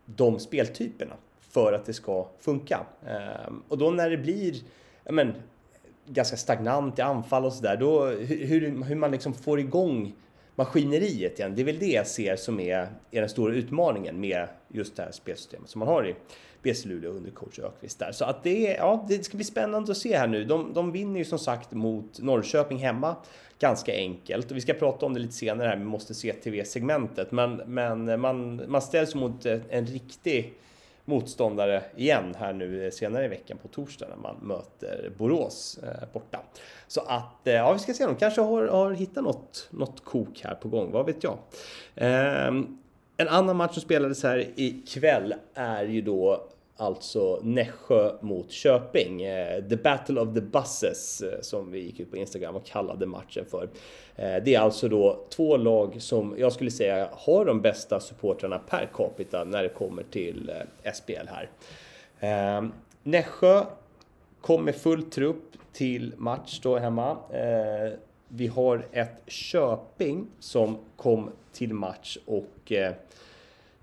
de 0.05 0.39
speltyperna 0.39 1.15
för 1.55 1.73
att 1.73 1.85
det 1.85 1.93
ska 1.93 2.27
funka. 2.39 2.85
Ehm, 3.07 3.63
och 3.67 3.77
då 3.77 3.91
när 3.91 4.09
det 4.09 4.17
blir 4.17 4.55
men, 5.09 5.33
ganska 6.07 6.37
stagnant 6.37 6.99
i 6.99 7.01
anfall 7.01 7.45
och 7.45 7.53
sådär, 7.53 7.77
då 7.77 8.05
hur, 8.05 8.83
hur 8.83 8.95
man 8.95 9.11
liksom 9.11 9.33
får 9.33 9.59
igång 9.59 10.13
maskineriet 10.55 11.39
igen. 11.39 11.55
Det 11.55 11.61
är 11.61 11.65
väl 11.65 11.79
det 11.79 11.91
jag 11.91 12.07
ser 12.07 12.35
som 12.35 12.59
är, 12.59 12.87
är 13.11 13.19
den 13.19 13.29
stora 13.29 13.53
utmaningen 13.53 14.19
med 14.19 14.47
just 14.67 14.95
det 14.95 15.03
här 15.03 15.11
spelsystemet 15.11 15.69
som 15.69 15.79
man 15.79 15.87
har 15.87 16.07
i 16.07 16.15
BC 16.63 16.87
Luleå 16.87 17.11
under 17.11 17.31
coach 17.31 17.59
Ökvist 17.59 17.99
där. 17.99 18.11
Så 18.11 18.25
att 18.25 18.43
det, 18.43 18.67
är, 18.67 18.77
ja, 18.77 19.05
det 19.09 19.25
ska 19.25 19.37
bli 19.37 19.45
spännande 19.45 19.91
att 19.91 19.97
se 19.97 20.17
här 20.17 20.27
nu. 20.27 20.43
De, 20.43 20.73
de 20.73 20.91
vinner 20.91 21.19
ju 21.19 21.25
som 21.25 21.39
sagt 21.39 21.71
mot 21.71 22.19
Norrköping 22.19 22.77
hemma 22.77 23.15
ganska 23.59 23.93
enkelt 23.93 24.51
och 24.51 24.57
vi 24.57 24.61
ska 24.61 24.73
prata 24.73 25.05
om 25.05 25.13
det 25.13 25.19
lite 25.19 25.33
senare 25.33 25.67
här 25.67 25.77
med 25.77 25.87
Måste 25.87 26.13
se 26.13 26.33
TV-segmentet. 26.33 27.31
Men, 27.31 27.55
men 27.55 28.21
man, 28.21 28.61
man 28.67 28.81
ställs 28.81 29.15
mot 29.15 29.45
eh, 29.45 29.59
en 29.69 29.85
riktig 29.85 30.53
motståndare 31.05 31.83
igen 31.95 32.35
här 32.37 32.53
nu 32.53 32.91
senare 32.91 33.25
i 33.25 33.27
veckan 33.27 33.57
på 33.57 33.67
torsdag 33.67 34.07
när 34.09 34.15
man 34.15 34.35
möter 34.41 35.11
Borås 35.17 35.79
eh, 35.83 36.07
borta. 36.13 36.39
Så 36.87 37.01
att, 37.01 37.47
eh, 37.47 37.53
ja 37.53 37.73
vi 37.73 37.79
ska 37.79 37.93
se, 37.93 38.05
de 38.05 38.15
kanske 38.15 38.41
har, 38.41 38.67
har 38.67 38.91
hittat 38.91 39.23
något, 39.23 39.67
något 39.71 40.03
kok 40.03 40.41
här 40.43 40.55
på 40.55 40.67
gång, 40.67 40.91
vad 40.91 41.05
vet 41.05 41.23
jag. 41.23 41.37
Ehm, 41.95 42.77
en 43.17 43.27
annan 43.27 43.55
match 43.55 43.73
som 43.73 43.81
spelades 43.81 44.23
här 44.23 44.47
ikväll 44.55 45.33
är 45.53 45.85
ju 45.85 46.01
då 46.01 46.47
alltså 46.77 47.39
Nässjö 47.43 48.11
mot 48.21 48.51
Köping. 48.51 49.21
Eh, 49.21 49.63
the 49.69 49.75
Battle 49.75 50.21
of 50.21 50.33
the 50.33 50.41
Buses 50.41 51.21
eh, 51.21 51.41
som 51.41 51.71
vi 51.71 51.79
gick 51.79 51.99
ut 51.99 52.11
på 52.11 52.17
Instagram 52.17 52.55
och 52.55 52.65
kallade 52.65 53.05
matchen 53.05 53.45
för. 53.45 53.69
Eh, 54.15 54.43
det 54.43 54.55
är 54.55 54.59
alltså 54.59 54.87
då 54.89 55.25
två 55.29 55.57
lag 55.57 56.01
som 56.01 56.35
jag 56.37 56.53
skulle 56.53 56.71
säga 56.71 57.09
har 57.11 57.45
de 57.45 57.61
bästa 57.61 57.99
supportrarna 57.99 58.59
per 58.59 58.89
capita 58.93 59.43
när 59.43 59.63
det 59.63 59.69
kommer 59.69 60.03
till 60.03 60.51
SPL 60.93 61.27
här. 61.27 61.49
Nässjö 63.03 63.65
kom 64.41 64.65
med 64.65 64.75
full 64.75 65.03
trupp 65.03 65.43
till 65.73 66.13
match 66.17 66.59
då 66.63 66.77
hemma. 66.77 67.17
Vi 68.27 68.47
har 68.47 68.85
ett 68.91 69.21
Köping 69.27 70.27
som 70.39 70.77
kom 70.95 71.29
till 71.53 71.73
match 71.73 72.17
och 72.25 72.71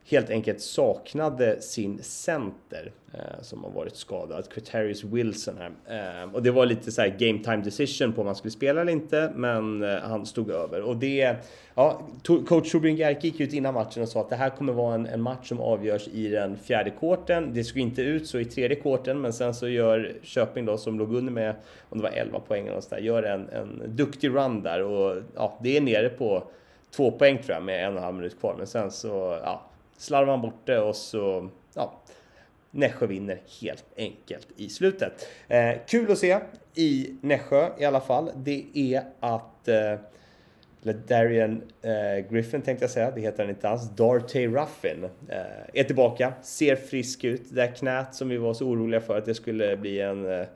helt 0.04 0.30
enkelt 0.30 0.60
saknade 0.60 1.60
sin 1.60 1.98
center 2.02 2.92
eh, 3.14 3.42
som 3.42 3.64
har 3.64 3.70
varit 3.70 3.96
skadad, 3.96 4.48
Quaterius 4.48 5.04
Wilson 5.04 5.54
här. 5.58 6.22
Eh, 6.22 6.34
och 6.34 6.42
det 6.42 6.50
var 6.50 6.66
lite 6.66 6.92
så 6.92 7.02
här 7.02 7.08
game 7.08 7.44
time 7.44 7.56
decision 7.56 8.12
på 8.12 8.20
om 8.20 8.26
han 8.26 8.36
skulle 8.36 8.52
spela 8.52 8.80
eller 8.80 8.92
inte, 8.92 9.32
men 9.34 9.82
eh, 9.82 9.98
han 9.98 10.26
stod 10.26 10.50
över. 10.50 10.82
Och 10.82 10.96
det, 10.96 11.36
ja, 11.74 12.02
coach 12.48 12.72
Torbjörn 12.72 12.96
Gerke 12.96 13.26
gick 13.26 13.40
ut 13.40 13.52
innan 13.52 13.74
matchen 13.74 14.02
och 14.02 14.08
sa 14.08 14.20
att 14.20 14.30
det 14.30 14.36
här 14.36 14.50
kommer 14.50 14.72
vara 14.72 14.94
en, 14.94 15.06
en 15.06 15.20
match 15.20 15.48
som 15.48 15.60
avgörs 15.60 16.08
i 16.08 16.28
den 16.28 16.56
fjärde 16.56 16.90
korten. 16.90 17.54
Det 17.54 17.64
såg 17.64 17.78
inte 17.78 18.02
ut 18.02 18.26
så 18.26 18.38
i 18.38 18.44
tredje 18.44 18.76
korten, 18.76 19.20
men 19.20 19.32
sen 19.32 19.54
så 19.54 19.68
gör 19.68 20.12
Köping 20.22 20.64
då 20.64 20.78
som 20.78 20.98
låg 20.98 21.14
under 21.14 21.32
med, 21.32 21.54
om 21.88 21.98
det 21.98 22.04
var 22.04 22.10
11 22.10 22.40
poäng 22.40 22.66
eller 22.66 22.80
så 22.80 22.94
där, 22.94 23.02
gör 23.02 23.22
en, 23.22 23.48
en 23.48 23.82
duktig 23.86 24.28
run 24.28 24.62
där 24.62 24.82
och 24.82 25.22
ja, 25.34 25.58
det 25.62 25.76
är 25.76 25.80
nere 25.80 26.08
på 26.08 26.42
två 26.96 27.10
poäng 27.10 27.38
tror 27.38 27.54
jag 27.54 27.62
med 27.62 27.86
en 27.86 27.92
och 27.92 27.98
en 27.98 28.04
halv 28.04 28.16
minut 28.16 28.40
kvar. 28.40 28.54
Men 28.58 28.66
sen 28.66 28.90
så, 28.90 29.38
ja, 29.44 29.62
slarvar 30.02 30.26
man 30.26 30.42
bort 30.42 30.66
det 30.66 30.78
och 30.78 30.96
så, 30.96 31.48
ja, 31.74 31.92
Nässjö 32.70 33.06
vinner 33.06 33.40
helt 33.62 33.84
enkelt 33.96 34.48
i 34.56 34.68
slutet. 34.68 35.28
Eh, 35.48 35.74
kul 35.86 36.12
att 36.12 36.18
se 36.18 36.38
i 36.74 37.16
Nässjö 37.20 37.70
i 37.78 37.84
alla 37.84 38.00
fall. 38.00 38.30
Det 38.36 38.64
är 38.74 39.02
att 39.20 39.68
eh, 39.68 39.94
Darian 41.08 41.62
eh, 41.82 42.30
Griffin 42.30 42.62
tänkte 42.62 42.84
jag 42.84 42.90
säga, 42.90 43.10
det 43.10 43.20
heter 43.20 43.42
han 43.42 43.50
inte 43.50 43.68
alls. 43.68 43.90
Darty 43.90 44.46
Ruffin 44.46 45.04
eh, 45.28 45.80
är 45.80 45.84
tillbaka, 45.84 46.32
ser 46.42 46.76
frisk 46.76 47.24
ut. 47.24 47.42
Det 47.48 47.54
där 47.54 47.66
knät 47.66 48.14
som 48.14 48.28
vi 48.28 48.36
var 48.36 48.54
så 48.54 48.66
oroliga 48.66 49.00
för 49.00 49.18
att 49.18 49.24
det 49.24 49.34
skulle 49.34 49.76
bli 49.76 50.00
en 50.00 50.26
eh, 50.26 50.46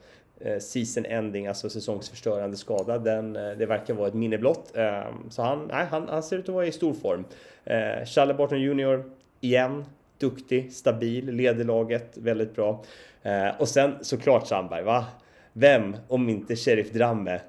eh 0.40 0.58
season 0.58 1.06
ending, 1.06 1.46
alltså 1.46 1.70
säsongsförstörande 1.70 2.56
skada. 2.56 2.98
Den, 2.98 3.36
eh, 3.36 3.50
det 3.50 3.66
verkar 3.66 3.94
vara 3.94 4.08
ett 4.08 4.14
minne 4.14 4.38
blott. 4.38 4.76
Eh, 4.76 5.04
så 5.30 5.42
han, 5.42 5.66
nej, 5.66 5.86
han, 5.90 6.08
han 6.08 6.22
ser 6.22 6.38
ut 6.38 6.48
att 6.48 6.54
vara 6.54 6.66
i 6.66 6.72
stor 6.72 6.94
form. 6.94 7.24
Eh, 7.64 8.04
Challe 8.04 8.34
Barton 8.34 8.60
Jr 8.60 9.15
igen, 9.40 9.84
duktig, 10.18 10.72
stabil, 10.72 11.26
leder 11.26 11.64
laget 11.64 12.16
väldigt 12.16 12.54
bra. 12.54 12.84
Eh, 13.22 13.48
och 13.58 13.68
sen 13.68 13.94
såklart 14.00 14.46
Sandberg, 14.46 14.82
va? 14.82 15.04
Vem 15.52 15.96
om 16.08 16.28
inte 16.28 16.56
Sheriff 16.56 16.92
Dramme 16.92 17.40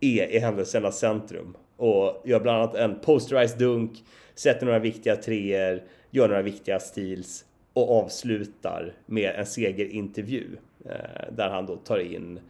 är 0.00 0.26
i 0.26 0.38
händelsernas 0.38 0.98
centrum 0.98 1.56
och 1.76 2.22
gör 2.24 2.40
bland 2.40 2.58
annat 2.62 2.74
en 2.74 3.00
posterized 3.00 3.58
dunk, 3.58 4.04
sätter 4.34 4.66
några 4.66 4.78
viktiga 4.78 5.16
treor, 5.16 5.82
gör 6.10 6.28
några 6.28 6.42
viktiga 6.42 6.80
steals 6.80 7.44
och 7.72 7.98
avslutar 8.02 8.92
med 9.06 9.34
en 9.34 9.46
segerintervju 9.46 10.46
eh, 10.84 11.32
där 11.32 11.48
han 11.48 11.66
då 11.66 11.76
tar 11.76 11.98
in 11.98 12.40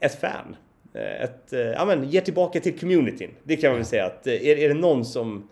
ett 0.00 0.20
fan. 0.20 0.56
Eh, 0.94 1.22
ett, 1.22 1.52
eh, 1.52 1.60
ja 1.60 1.84
men, 1.84 2.10
ger 2.10 2.20
tillbaka 2.20 2.60
till 2.60 2.78
communityn. 2.78 3.30
Det 3.42 3.56
kan 3.56 3.70
man 3.70 3.78
väl 3.78 3.86
säga 3.86 4.06
att 4.06 4.26
är, 4.26 4.58
är 4.58 4.68
det 4.68 4.74
någon 4.74 5.04
som 5.04 5.48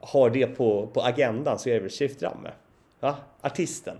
har 0.00 0.30
det 0.30 0.46
på, 0.46 0.86
på 0.86 1.02
agendan 1.02 1.58
så 1.58 1.68
är 1.68 1.74
det 1.74 1.80
väl 1.80 1.90
Shift 1.90 2.20
Dramme. 2.20 2.50
Ja, 3.00 3.16
artisten. 3.40 3.96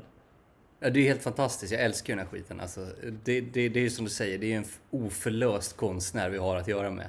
Ja, 0.81 0.91
det 0.91 1.01
är 1.01 1.05
helt 1.05 1.23
fantastiskt. 1.23 1.73
Jag 1.73 1.83
älskar 1.83 2.13
ju 2.13 2.17
den 2.17 2.27
här 2.27 2.33
skiten. 2.33 2.61
Alltså, 2.61 2.87
det, 3.25 3.41
det, 3.41 3.69
det 3.69 3.81
är 3.81 3.83
ju 3.83 3.91
som 3.91 4.05
du 4.05 4.11
säger, 4.11 4.39
det 4.39 4.53
är 4.53 4.57
en 4.57 4.65
oförlöst 4.91 5.77
konstnär 5.77 6.31
vi 6.31 6.39
har 6.39 6.57
att 6.57 6.69
göra 6.69 6.91
med. 6.91 7.09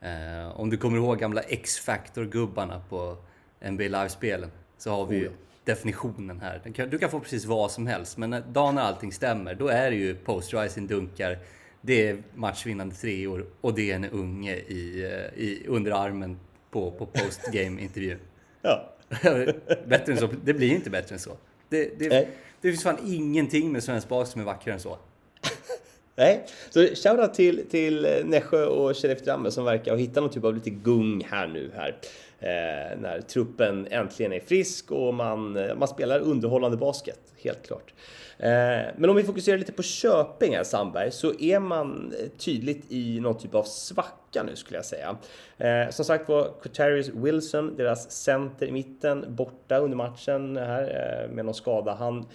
Eh, 0.00 0.60
om 0.60 0.70
du 0.70 0.76
kommer 0.76 0.96
ihåg 0.96 1.18
gamla 1.18 1.40
X-Factor-gubbarna 1.40 2.82
på 2.88 3.16
NBA 3.70 3.84
Live-spelen 3.84 4.50
så 4.78 4.90
har 4.90 5.06
vi 5.06 5.16
ju 5.16 5.26
oh, 5.26 5.32
ja. 5.32 5.38
definitionen 5.64 6.40
här. 6.40 6.60
Du 6.64 6.72
kan, 6.72 6.90
du 6.90 6.98
kan, 6.98 7.10
få 7.10 7.20
precis 7.20 7.44
vad 7.44 7.70
som 7.70 7.86
helst, 7.86 8.18
men 8.18 8.42
dagen 8.52 8.74
när 8.74 8.82
allting 8.82 9.12
stämmer, 9.12 9.54
då 9.54 9.68
är 9.68 9.90
det 9.90 9.96
ju 9.96 10.14
post-rising 10.14 10.86
dunkar, 10.86 11.38
det 11.80 12.08
är 12.08 12.22
matchvinnande 12.34 12.94
treor 12.94 13.46
och 13.60 13.74
det 13.74 13.90
är 13.90 13.96
en 13.96 14.04
unge 14.04 14.54
i, 14.54 15.04
eh, 15.04 15.42
i, 15.42 15.64
under 15.68 15.92
armen 15.92 16.38
på, 16.76 16.90
på 16.90 17.06
post-game-intervjun. 17.06 18.18
ja. 18.62 18.92
bättre 19.86 20.12
än 20.12 20.18
så. 20.18 20.28
Det 20.44 20.54
blir 20.54 20.70
inte 20.70 20.90
bättre 20.90 21.14
än 21.14 21.18
så. 21.18 21.36
Det, 21.68 21.98
det, 21.98 22.08
det, 22.08 22.28
det 22.60 22.70
finns 22.70 22.82
fan 22.82 22.98
ingenting 23.06 23.72
med 23.72 23.84
svensk 23.84 24.08
bas 24.08 24.30
som 24.30 24.40
är 24.40 24.44
vackrare 24.44 24.74
än 24.74 24.80
så. 24.80 24.98
Nej, 26.16 26.46
så 26.70 26.80
shoutout 26.80 27.34
till, 27.34 27.66
till 27.70 28.22
Nässjö 28.24 28.64
och 28.64 28.96
Sheriff 28.96 29.22
Dramme 29.22 29.50
som 29.50 29.64
verkar 29.64 29.92
ha 29.92 29.98
hittat 29.98 30.22
någon 30.22 30.30
typ 30.30 30.44
av 30.44 30.54
lite 30.54 30.70
gung 30.70 31.24
här 31.30 31.46
nu 31.46 31.70
här. 31.76 31.96
Eh, 32.40 32.98
när 32.98 33.20
truppen 33.20 33.86
äntligen 33.90 34.32
är 34.32 34.40
frisk 34.40 34.90
och 34.90 35.14
man, 35.14 35.56
eh, 35.56 35.74
man 35.74 35.88
spelar 35.88 36.20
underhållande 36.20 36.76
basket, 36.76 37.20
helt 37.42 37.66
klart. 37.66 37.94
Eh, 38.38 38.48
men 38.96 39.10
om 39.10 39.16
vi 39.16 39.22
fokuserar 39.22 39.58
lite 39.58 39.72
på 39.72 39.82
Köping 39.82 40.56
här 40.56 40.64
Sandberg 40.64 41.10
så 41.10 41.32
är 41.40 41.60
man 41.60 42.14
eh, 42.20 42.28
tydligt 42.38 42.92
i 42.92 43.20
någon 43.20 43.38
typ 43.38 43.54
av 43.54 43.62
svacka 43.62 44.42
nu 44.42 44.56
skulle 44.56 44.78
jag 44.78 44.84
säga. 44.84 45.16
Eh, 45.58 45.90
som 45.90 46.04
sagt 46.04 46.28
var 46.28 46.50
Quaterius 46.62 47.08
Wilson, 47.08 47.76
deras 47.76 48.10
center 48.10 48.66
i 48.66 48.72
mitten, 48.72 49.24
borta 49.28 49.78
under 49.78 49.96
matchen 49.96 50.56
här 50.56 50.82
eh, 50.82 51.34
med 51.34 51.44
någon 51.44 51.54
skada. 51.54 51.94
Han 51.94 52.26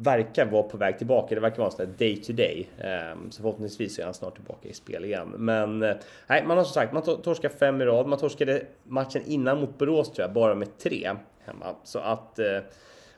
verkar 0.00 0.46
vara 0.46 0.62
på 0.62 0.76
väg 0.76 0.98
tillbaka. 0.98 1.34
Det 1.34 1.40
verkar 1.40 1.62
vara 1.62 1.84
en 1.84 1.94
day 1.98 2.16
to 2.16 2.32
day. 2.32 2.68
Ehm, 2.78 3.30
så 3.30 3.42
förhoppningsvis 3.42 3.98
är 3.98 4.04
han 4.04 4.14
snart 4.14 4.34
tillbaka 4.34 4.68
i 4.68 4.72
spel 4.72 5.04
igen. 5.04 5.28
Men 5.28 5.82
eh, 5.82 5.96
nej, 6.26 6.44
man 6.46 6.56
har 6.56 6.64
som 6.64 6.72
sagt, 6.72 6.92
man 6.92 7.02
torskar 7.02 7.48
fem 7.48 7.82
i 7.82 7.84
rad. 7.84 8.06
Man 8.06 8.18
torskade 8.18 8.62
matchen 8.84 9.22
innan 9.26 9.60
mot 9.60 9.78
Borås 9.78 10.12
tror 10.12 10.24
jag, 10.26 10.32
bara 10.32 10.54
med 10.54 10.78
tre 10.78 11.10
hemma. 11.44 11.74
Så 11.84 11.98
att 11.98 12.38
eh, 12.38 12.58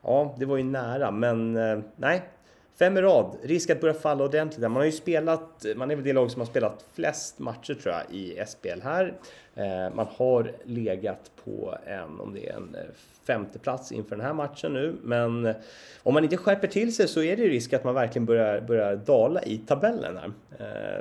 ja, 0.02 0.34
det 0.38 0.44
var 0.44 0.56
ju 0.56 0.62
nära, 0.62 1.10
men 1.10 1.56
eh, 1.56 1.78
nej. 1.96 2.22
Fem 2.80 2.96
i 2.96 3.02
rad, 3.02 3.37
risk 3.42 3.70
att 3.70 3.80
börja 3.80 3.94
falla 3.94 4.25
ordentligt. 4.25 4.60
Man 4.60 4.76
har 4.76 4.84
ju 4.84 4.92
spelat, 4.92 5.66
man 5.76 5.90
är 5.90 5.96
väl 5.96 6.04
det 6.04 6.12
lag 6.12 6.30
som 6.30 6.40
har 6.40 6.46
spelat 6.46 6.84
flest 6.94 7.38
matcher 7.38 7.75
tror 7.75 7.94
jag 7.94 8.16
i 8.16 8.42
SPL 8.46 8.80
här. 8.82 9.14
Eh, 9.54 9.94
man 9.94 10.06
har 10.16 10.52
legat 10.64 11.30
på 11.44 11.75
en, 11.87 12.20
om 12.20 12.34
det 12.34 12.49
är 12.49 12.56
en 12.56 12.75
eh, 12.75 12.80
femte 13.26 13.58
plats 13.58 13.92
inför 13.92 14.16
den 14.16 14.25
här 14.25 14.32
matchen 14.32 14.72
nu. 14.72 14.96
Men 15.02 15.46
eh, 15.46 15.56
om 16.02 16.14
man 16.14 16.25
inte 16.25 16.37
skärper 16.37 16.68
till 16.68 16.94
sig 16.94 17.08
så 17.08 17.22
är 17.22 17.37
det 17.37 17.42
ju 17.42 17.49
risk 17.49 17.72
att 17.72 17.84
man 17.84 17.94
verkligen 17.94 18.26
börjar, 18.26 18.60
börjar 18.60 18.96
dala 18.96 19.42
i 19.42 19.58
tabellen 19.58 20.16
här. 20.16 20.32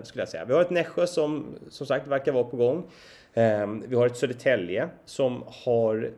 Skulle 0.03 0.21
jag 0.21 0.29
säga. 0.29 0.45
Vi 0.45 0.53
har 0.53 0.61
ett 0.61 0.69
Nässjö 0.69 1.07
som 1.07 1.45
som 1.69 1.87
sagt 1.87 2.07
verkar 2.07 2.31
vara 2.31 2.43
på 2.43 2.57
gång. 2.57 2.83
Vi 3.87 3.95
har 3.95 4.05
ett 4.05 4.17
Södertälje 4.17 4.89
som 5.05 5.43
har 5.47 6.11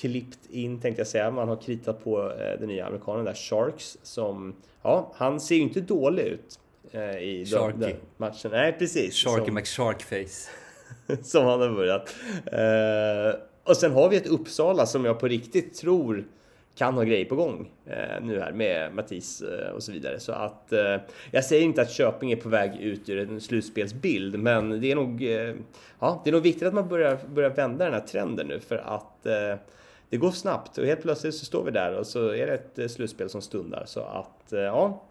klippt 0.00 0.38
in 0.50 0.80
tänkte 0.80 1.00
jag 1.00 1.06
säga. 1.06 1.30
Man 1.30 1.48
har 1.48 1.56
kritat 1.56 2.04
på 2.04 2.32
eh, 2.32 2.60
den 2.60 2.68
nya 2.68 2.86
amerikanen 2.86 3.24
där, 3.24 3.34
Sharks, 3.34 3.98
som, 4.02 4.54
ja, 4.82 5.12
han 5.14 5.40
ser 5.40 5.54
ju 5.54 5.60
inte 5.60 5.80
dålig 5.80 6.22
ut 6.22 6.58
eh, 6.92 7.18
i 7.18 7.44
den, 7.50 7.80
den 7.80 7.96
matchen. 8.16 8.50
Nej, 8.50 8.72
precis. 8.72 9.14
Sharky 9.14 9.50
McSharkface. 9.50 10.50
som 11.22 11.44
han 11.44 11.60
har 11.60 11.70
börjat. 11.70 12.14
Eh, 12.46 13.40
och 13.64 13.76
sen 13.76 13.92
har 13.92 14.08
vi 14.08 14.16
ett 14.16 14.26
Uppsala 14.26 14.86
som 14.86 15.04
jag 15.04 15.20
på 15.20 15.28
riktigt 15.28 15.74
tror 15.74 16.24
kan 16.76 16.94
ha 16.94 17.02
grejer 17.02 17.24
på 17.24 17.36
gång 17.36 17.70
eh, 17.86 18.22
nu 18.22 18.40
här 18.40 18.52
med 18.52 18.94
Mattis 18.94 19.42
eh, 19.42 19.70
och 19.70 19.82
så 19.82 19.92
vidare. 19.92 20.20
Så 20.20 20.32
att 20.32 20.72
eh, 20.72 20.96
jag 21.30 21.44
säger 21.44 21.62
inte 21.62 21.82
att 21.82 21.90
Köping 21.90 22.32
är 22.32 22.36
på 22.36 22.48
väg 22.48 22.80
ut 22.80 23.08
ur 23.08 23.18
en 23.18 23.40
slutspelsbild, 23.40 24.38
men 24.38 24.80
det 24.80 24.92
är 24.92 24.96
nog, 24.96 25.22
ja, 25.98 26.20
det 26.24 26.30
är 26.30 26.32
nog 26.32 26.42
viktigt 26.42 26.68
att 26.68 26.74
man 26.74 26.88
börjar, 26.88 27.18
börjar 27.34 27.50
vända 27.50 27.84
den 27.84 27.94
här 27.94 28.00
trenden 28.00 28.46
nu 28.46 28.60
för 28.60 28.76
att 28.76 29.26
det 30.10 30.16
går 30.16 30.30
snabbt 30.30 30.78
och 30.78 30.86
helt 30.86 31.02
plötsligt 31.02 31.34
så 31.34 31.44
står 31.44 31.64
vi 31.64 31.70
där 31.70 31.98
och 31.98 32.06
så 32.06 32.28
är 32.28 32.46
det 32.46 32.54
ett 32.54 32.78
eh, 32.78 32.88
slutspel 32.88 33.30
som 33.30 33.42
stundar. 33.42 33.84
Så 33.86 34.00
att, 34.00 34.44
ja, 34.50 35.02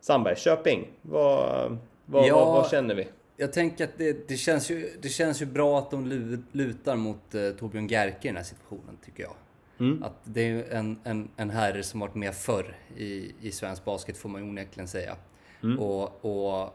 Sandberg, 0.00 0.36
Köping, 0.36 0.88
vad, 1.02 1.78
vad, 2.06 2.26
ja, 2.26 2.44
vad, 2.44 2.54
vad 2.54 2.70
känner 2.70 2.94
vi? 2.94 3.08
Jag 3.36 3.52
tänker 3.52 3.84
att 3.84 3.98
det, 3.98 4.28
det, 4.28 4.36
känns 4.36 4.70
ju, 4.70 4.90
det 5.02 5.08
känns 5.08 5.42
ju 5.42 5.46
bra 5.46 5.78
att 5.78 5.90
de 5.90 6.06
lutar 6.52 6.96
mot 6.96 7.34
eh, 7.34 7.50
Torbjörn 7.50 7.88
Gerke 7.88 8.18
i 8.22 8.28
den 8.28 8.36
här 8.36 8.44
situationen, 8.44 8.98
tycker 9.04 9.22
jag. 9.22 9.32
Mm. 9.78 10.02
Att 10.02 10.16
det 10.24 10.50
är 10.50 10.70
en, 10.70 10.98
en, 11.04 11.28
en 11.36 11.50
herre 11.50 11.82
som 11.82 12.00
varit 12.00 12.14
med 12.14 12.34
förr 12.34 12.76
i, 12.96 13.32
i 13.40 13.52
svensk 13.52 13.84
basket 13.84 14.16
får 14.16 14.28
man 14.28 14.42
onekligen 14.42 14.88
säga. 14.88 15.16
Mm. 15.62 15.78
Och, 15.78 16.24
och 16.24 16.74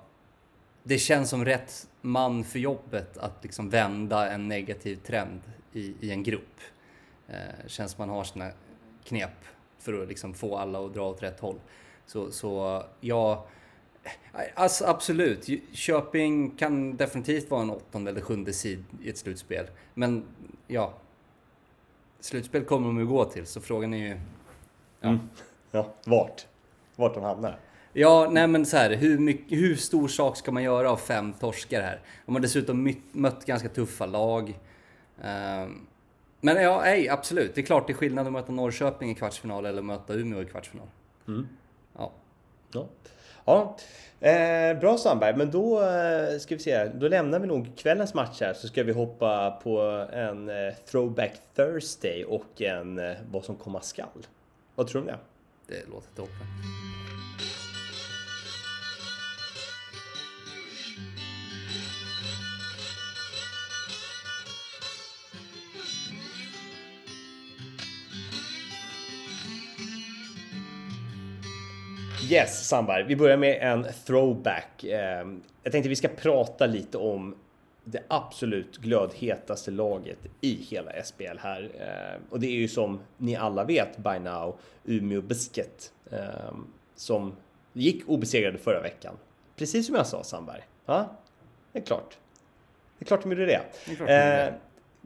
det 0.84 0.98
känns 0.98 1.30
som 1.30 1.46
rätt 1.46 1.88
man 2.02 2.44
för 2.44 2.60
jobbet 2.60 3.18
att 3.18 3.44
liksom 3.44 3.70
vända 3.70 4.32
en 4.32 4.48
negativ 4.48 4.96
trend 4.96 5.42
i, 5.74 5.94
i 6.02 6.12
en 6.12 6.24
grupp. 6.24 6.60
Eh, 7.28 7.68
känns 7.68 7.92
som 7.92 8.08
man 8.08 8.18
har 8.18 8.24
sina 8.24 8.52
knep 9.04 9.46
för 9.78 10.02
att 10.02 10.08
liksom 10.08 10.34
få 10.34 10.58
alla 10.58 10.86
att 10.86 10.94
dra 10.94 11.10
åt 11.10 11.24
rätt 11.24 11.40
håll. 11.40 11.60
Så, 12.06 12.32
så 12.32 12.84
ja, 13.00 13.48
alltså 14.54 14.86
absolut. 14.86 15.48
Köping 15.74 16.52
kan 16.52 16.98
definitivt 16.98 17.52
vara 17.52 17.62
en 17.62 17.70
åttonde 17.70 18.12
eller 18.12 18.22
sjunde 18.22 18.54
sid 18.54 18.84
i 19.02 19.10
ett 19.10 19.18
slutspel. 19.18 19.66
Men 19.94 20.24
ja, 20.68 20.94
slutspel 22.20 22.66
kommer 22.66 22.88
de 22.88 23.00
ju 23.00 23.06
gå 23.06 23.26
till, 23.26 23.46
så 23.46 23.62
frågan 23.62 23.94
är 23.94 23.98
ju... 23.98 24.20
Ja, 25.00 25.10
mm. 25.10 25.30
ja 25.72 25.94
vart? 26.06 26.46
vart 26.96 27.14
de 27.14 27.24
hamnar. 27.24 27.60
Ja, 27.94 28.28
nej 28.32 28.48
men 28.48 28.66
så 28.66 28.78
här, 28.78 28.96
hur, 28.96 29.20
mycket, 29.20 29.58
hur 29.58 29.76
stor 29.76 30.08
sak 30.08 30.38
ska 30.38 30.52
man 30.52 30.64
göra 30.64 30.92
av 30.92 30.98
fem 30.98 31.34
torskar 31.34 31.82
här? 31.82 32.02
De 32.26 32.36
har 32.36 32.42
dessutom 32.42 32.94
mött, 33.12 33.46
ganska 33.46 33.70
tuffa 33.70 34.06
lag. 34.06 34.60
Ehm, 35.22 35.88
men 36.54 36.64
ja, 36.64 36.82
nej, 36.82 37.10
absolut. 37.10 37.56
Det 37.56 37.62
är 37.62 37.66
klart 37.66 37.88
det 37.88 37.94
är 37.94 37.96
skillnad 37.96 38.28
att 38.28 38.34
möta 38.34 38.52
Norrköping 38.52 39.12
i 39.12 39.16
kvartsfinal 39.16 39.66
eller 39.66 39.82
möta 39.82 40.14
Umeå 40.14 40.42
i 40.42 40.46
kvartsfinal. 40.46 40.88
Ja. 41.98 42.12
Ja, 42.74 42.88
ja. 43.46 43.78
Eh, 44.20 44.80
bra 44.80 44.98
Sandberg, 44.98 45.36
men 45.38 45.52
då 45.52 45.82
eh, 45.82 46.38
ska 46.40 46.56
vi 46.56 46.62
se. 46.62 46.86
Då 46.86 47.08
lämnar 47.08 47.40
vi 47.40 47.48
nog 47.48 47.78
kvällens 47.78 48.14
match 48.14 48.42
här 48.42 48.54
så 48.54 48.68
ska 48.68 48.84
vi 48.84 48.92
hoppa 48.92 49.52
på 49.52 49.82
en 50.14 50.50
eh, 50.50 50.74
Throwback 50.92 51.34
Thursday 51.56 52.24
och 52.24 52.62
en 52.62 53.00
eh, 53.00 53.16
vad 53.32 53.44
som 53.44 53.56
komma 53.56 53.82
skall. 53.82 54.28
Vad 54.76 54.88
tror 54.88 55.02
du 55.02 55.08
om 55.12 55.18
det? 55.68 55.76
Det 55.76 55.90
låter 55.90 56.16
toppen. 56.16 56.48
Yes, 72.30 72.68
Sandberg. 72.68 73.04
Vi 73.04 73.16
börjar 73.16 73.38
med 73.38 73.58
en 73.62 73.86
throwback. 74.06 74.84
Eh, 74.84 75.28
Jag 75.64 75.72
tänkte 75.72 75.90
vi 75.90 75.96
ska 75.96 76.08
prata 76.08 76.66
lite 76.66 76.98
om 76.98 77.36
det 77.84 78.04
absolut 78.08 78.78
glödhetaste 78.78 79.72
laget 79.72 80.18
i 80.42 80.54
hela 80.70 81.04
SPL 81.04 81.38
här. 81.40 81.72
Eh, 81.80 82.22
Och 82.30 82.40
det 82.40 82.48
är 82.48 82.52
ju 82.56 82.68
som 82.68 83.00
ni 83.18 83.36
alla 83.36 83.64
vet 83.64 83.98
by 83.98 84.20
now 84.20 84.60
Umeå 84.86 85.22
Biscuit 85.22 85.94
eh, 86.12 86.20
som 86.96 87.36
gick 87.74 88.10
obesegrade 88.10 88.58
förra 88.58 88.82
veckan. 88.82 89.18
Precis 89.56 89.86
som 89.86 89.96
jag 89.96 90.08
sa 90.08 90.24
Sandberg. 90.24 90.62
Ja, 90.86 91.12
det 91.72 91.80
är 91.80 91.84
klart. 91.84 92.18
Det 93.00 93.04
är 93.04 93.08
klart 93.08 93.24
de 93.24 93.32
gjorde 93.32 93.46
det. 93.46 93.54
är 93.54 93.60
klart 93.60 93.86
de 93.86 93.92
gjorde 93.92 94.06
det. 94.14 94.48
Eh, 94.48 94.54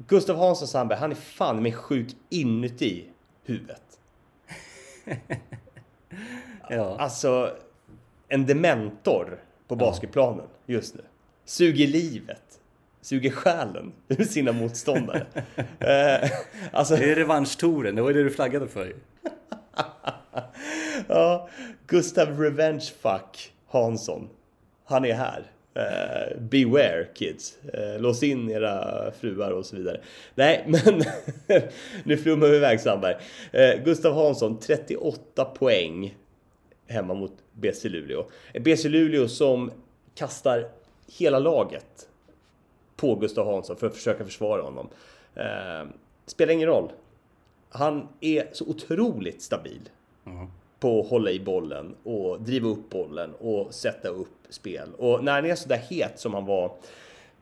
Gustav 0.07 0.37
Hansson 0.37 0.67
Sandberg, 0.67 0.99
han 0.99 1.11
är 1.11 1.15
fan 1.15 1.63
med 1.63 1.75
sjuk 1.75 2.07
inuti 2.29 3.05
huvudet. 3.43 3.99
Ja. 6.71 6.95
Alltså, 6.99 7.51
en 8.27 8.45
dementor 8.45 9.39
på 9.67 9.75
basketplanen 9.75 10.45
just 10.65 10.95
nu. 10.95 11.01
Suger 11.45 11.87
livet. 11.87 12.59
Suger 13.01 13.31
själen 13.31 13.91
ur 14.07 14.23
sina 14.23 14.51
motståndare. 14.51 15.25
eh, 15.79 16.31
alltså, 16.71 16.95
Det 16.95 17.11
är 17.11 17.15
revanschtouren, 17.15 17.95
det 17.95 18.01
var 18.01 18.13
det 18.13 18.23
du 18.23 18.29
flaggade 18.29 18.67
för 18.67 18.95
ja, 21.07 21.49
Gustav 21.87 22.39
Revenge 22.39 22.85
Fuck 23.01 23.53
Hansson. 23.67 24.29
Han 24.85 25.05
är 25.05 25.13
här. 25.13 25.51
Eh, 25.73 26.37
beware 26.39 27.07
kids. 27.13 27.57
Eh, 27.73 28.01
lås 28.01 28.23
in 28.23 28.49
era 28.49 29.11
fruar 29.11 29.51
och 29.51 29.65
så 29.65 29.75
vidare. 29.75 30.01
Nej, 30.35 30.65
men 30.67 31.03
nu 32.03 32.17
flummar 32.17 32.47
vi 32.47 32.55
iväg 32.55 32.79
Sandberg. 32.79 33.15
Eh, 33.51 33.83
Gustav 33.83 34.13
Hansson, 34.13 34.59
38 34.59 35.45
poäng 35.45 36.15
hemma 36.91 37.13
mot 37.13 37.33
BC 37.53 37.89
Luleå. 37.89 38.25
BC 38.61 38.89
Luleå 38.89 39.27
som 39.27 39.71
kastar 40.15 40.69
hela 41.17 41.39
laget 41.39 42.09
på 42.95 43.15
Gustav 43.15 43.45
Hansson 43.45 43.75
för 43.75 43.87
att 43.87 43.95
försöka 43.95 44.25
försvara 44.25 44.61
honom. 44.61 44.87
Eh, 45.35 45.89
spelar 46.25 46.53
ingen 46.53 46.67
roll. 46.67 46.91
Han 47.69 48.07
är 48.19 48.49
så 48.51 48.65
otroligt 48.65 49.41
stabil 49.41 49.89
på 50.79 50.99
att 50.99 51.07
hålla 51.07 51.31
i 51.31 51.39
bollen 51.39 51.95
och 52.03 52.41
driva 52.41 52.69
upp 52.69 52.89
bollen 52.89 53.33
och 53.33 53.73
sätta 53.73 54.07
upp 54.07 54.37
spel. 54.49 54.89
Och 54.97 55.23
när 55.23 55.31
han 55.31 55.45
är 55.45 55.55
så 55.55 55.69
där 55.69 55.77
het 55.77 56.19
som 56.19 56.33
han 56.33 56.45
var 56.45 56.71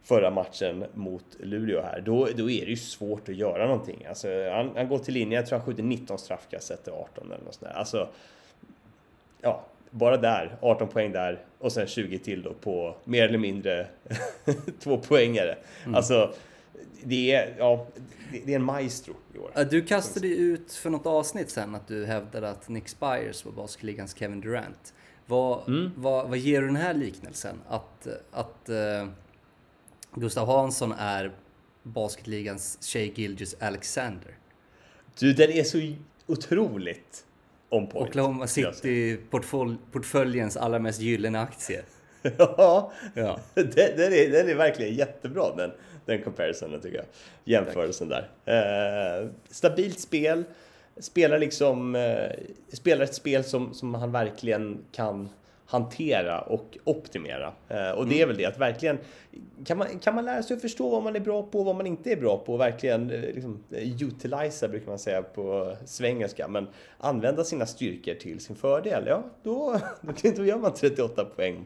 förra 0.02 0.32
matchen 0.32 0.86
mot 0.94 1.26
Luleå 1.40 1.82
här, 1.82 2.02
då, 2.02 2.28
då 2.36 2.50
är 2.50 2.66
det 2.66 2.72
ju 2.72 2.78
svårt 2.78 3.30
att 3.30 3.36
göra 3.36 3.68
någonting. 3.68 4.06
Alltså, 4.10 4.28
han, 4.50 4.72
han 4.76 4.88
går 4.88 4.98
till 4.98 5.14
linjen, 5.14 5.32
jag 5.32 5.48
tror 5.48 5.60
han 5.60 5.66
skjuter 5.66 5.84
19 5.84 6.20
straffkast, 6.20 6.68
sätter 6.68 6.92
18 6.92 7.32
eller 7.32 7.44
något 7.44 7.54
sånt 7.54 7.72
där. 7.72 7.80
Alltså, 7.80 8.08
ja, 9.42 9.66
bara 9.92 10.18
där, 10.18 10.58
18 10.62 10.88
poäng 10.88 11.12
där 11.12 11.46
och 11.60 11.72
sen 11.72 11.88
20 11.88 12.20
till 12.20 12.42
då 12.42 12.54
på 12.54 12.96
mer 13.04 13.24
eller 13.24 13.38
mindre 13.38 13.88
två 14.80 14.98
poängare. 14.98 15.58
Alltså, 15.94 16.34
det 17.04 17.34
är, 17.34 17.56
ja, 17.58 17.88
det, 18.46 18.52
är 18.52 18.56
en 18.56 18.64
maestro 18.64 19.14
i 19.36 19.38
år. 19.38 19.66
Du 19.70 19.82
kastade 19.82 20.28
ut 20.28 20.74
för 20.74 20.90
något 20.90 21.06
avsnitt 21.06 21.50
sen 21.50 21.76
att 21.76 21.88
du 21.88 22.06
hävdade 22.06 22.50
att 22.50 22.70
Nick 22.70 22.88
Spires 22.90 23.46
var 23.46 23.52
basketligans 23.52 24.16
Kevin 24.16 24.42
Durant. 24.42 24.94
Vad, 25.26 25.62
vad, 25.96 26.30
vad 26.30 26.38
ger 26.38 26.62
du 26.62 26.68
den 26.68 26.76
här 26.76 26.94
liknelsen? 26.94 27.62
Att, 27.68 28.08
att 28.32 28.70
eh, 28.70 29.08
Gustav 30.14 30.48
Hansson 30.48 30.92
är 30.92 31.32
basketligans 31.84 32.78
Shea 32.82 33.04
Gilgis 33.16 33.56
Alexander. 33.60 34.38
Du, 35.20 35.34
den 35.34 35.52
är 35.52 35.64
så 35.64 35.94
otroligt 36.28 37.26
on 37.70 37.88
point. 37.88 38.10
Oklahoma. 38.10 38.48
City-portföljens 38.48 40.58
allra 40.58 40.80
mest 40.80 41.02
gyllene 41.02 41.40
aktie. 41.40 41.82
Ja, 42.38 42.92
Ja. 43.14 43.40
den, 43.54 43.70
den, 43.76 44.14
är, 44.14 44.32
den 44.32 44.50
är 44.50 44.56
verkligen 44.56 44.96
jättebra 44.96 45.56
den, 45.56 45.72
den 46.06 46.22
comparisenen 46.24 46.82
tycker 46.82 46.98
jag. 46.98 47.06
Jämförelsen 47.44 48.10
där. 48.10 48.30
Eh, 48.46 49.28
stabilt 49.50 50.00
spel. 50.00 50.44
Spelar 50.98 51.40
liksom, 51.40 51.96
eh, 51.96 52.30
spelar 52.74 53.04
ett 53.04 53.16
spel 53.16 53.44
som, 53.44 53.74
som 53.74 53.94
han 53.94 54.12
verkligen 54.12 54.78
kan 54.92 55.30
hantera 55.70 56.42
och 56.42 56.78
optimera. 56.84 57.54
Eh, 57.68 57.92
och 57.92 58.08
det 58.08 58.22
är 58.22 58.26
väl 58.26 58.38
det 58.38 58.46
att 58.46 58.58
verkligen 58.58 58.98
kan 59.66 59.78
man, 59.78 60.00
kan 60.00 60.16
man 60.16 60.26
lära 60.26 60.44
sig 60.44 60.56
att 60.56 60.62
förstå 60.62 60.90
vad 60.90 61.04
man 61.04 61.16
är 61.16 61.20
bra 61.20 61.44
på 61.44 61.60
och 61.60 61.66
vad 61.66 61.76
man 61.76 61.88
inte 61.88 62.12
är 62.12 62.16
bra 62.16 62.38
på 62.38 62.54
och 62.54 62.60
verkligen 62.60 63.12
eh, 63.12 63.22
liksom, 63.22 63.64
eh, 63.72 64.04
utilisa 64.04 64.68
brukar 64.68 64.88
man 64.88 65.00
säga 65.00 65.22
på 65.22 65.76
svengelska. 65.86 66.48
Men 66.48 66.68
använda 66.98 67.44
sina 67.44 67.66
styrkor 67.66 68.14
till 68.14 68.40
sin 68.40 68.56
fördel. 68.56 69.04
Ja, 69.08 69.24
då, 69.44 69.80
då 70.36 70.46
gör 70.46 70.58
man 70.58 70.74
38 70.74 71.26
poäng. 71.26 71.66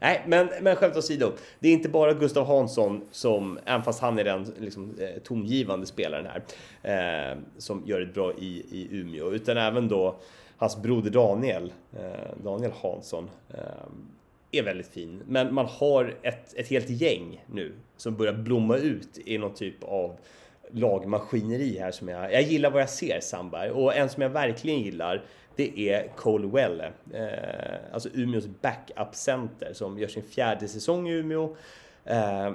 Nej, 0.00 0.24
men, 0.26 0.48
men 0.60 0.76
skämt 0.76 0.96
åsido. 0.96 1.32
Det 1.58 1.68
är 1.68 1.72
inte 1.72 1.88
bara 1.88 2.12
Gustav 2.14 2.46
Hansson 2.46 3.04
som, 3.10 3.58
även 3.64 3.82
fast 3.82 4.00
han 4.00 4.18
är 4.18 4.24
den 4.24 4.54
liksom, 4.58 4.94
tongivande 5.24 5.86
spelaren 5.86 6.26
här, 6.26 7.32
eh, 7.32 7.38
som 7.58 7.82
gör 7.86 8.00
det 8.00 8.06
bra 8.06 8.32
i, 8.32 8.64
i 8.70 8.88
Umeå, 8.90 9.32
utan 9.32 9.56
även 9.56 9.88
då 9.88 10.16
hans 10.60 10.82
broder 10.82 11.10
Daniel, 11.10 11.72
eh, 11.92 12.44
Daniel 12.44 12.72
Hansson, 12.82 13.30
eh, 13.48 13.60
är 14.50 14.62
väldigt 14.62 14.86
fin. 14.86 15.22
Men 15.26 15.54
man 15.54 15.66
har 15.66 16.16
ett, 16.22 16.54
ett 16.54 16.68
helt 16.68 16.90
gäng 16.90 17.44
nu 17.46 17.72
som 17.96 18.16
börjar 18.16 18.32
blomma 18.32 18.76
ut 18.76 19.18
i 19.24 19.38
någon 19.38 19.54
typ 19.54 19.84
av 19.84 20.16
lagmaskineri 20.70 21.78
här 21.78 21.90
som 21.90 22.08
jag... 22.08 22.32
Jag 22.32 22.42
gillar 22.42 22.70
vad 22.70 22.82
jag 22.82 22.90
ser 22.90 23.20
Sandberg 23.20 23.70
och 23.70 23.96
en 23.96 24.08
som 24.08 24.22
jag 24.22 24.30
verkligen 24.30 24.80
gillar 24.80 25.24
det 25.56 25.78
är 25.78 26.08
Cole 26.16 26.46
Welle, 26.46 26.92
eh, 27.12 27.92
alltså 27.92 28.08
Umeås 28.14 28.48
backup 28.62 29.14
center 29.14 29.72
som 29.72 29.98
gör 29.98 30.08
sin 30.08 30.22
fjärde 30.22 30.68
säsong 30.68 31.08
i 31.08 31.12
Umeå. 31.12 31.56
Eh, 32.04 32.52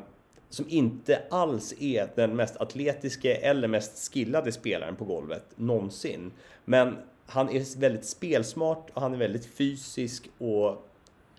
som 0.50 0.66
inte 0.70 1.22
alls 1.30 1.74
är 1.80 2.10
den 2.16 2.36
mest 2.36 2.58
atletiske 2.58 3.36
eller 3.36 3.68
mest 3.68 4.14
skillade 4.14 4.52
spelaren 4.52 4.96
på 4.96 5.06
golvet 5.06 5.44
någonsin. 5.56 6.32
Men 6.66 6.98
han 7.26 7.50
är 7.50 7.80
väldigt 7.80 8.06
spelsmart 8.06 8.90
och 8.94 9.02
han 9.02 9.14
är 9.14 9.18
väldigt 9.18 9.46
fysisk 9.46 10.30
och 10.38 10.88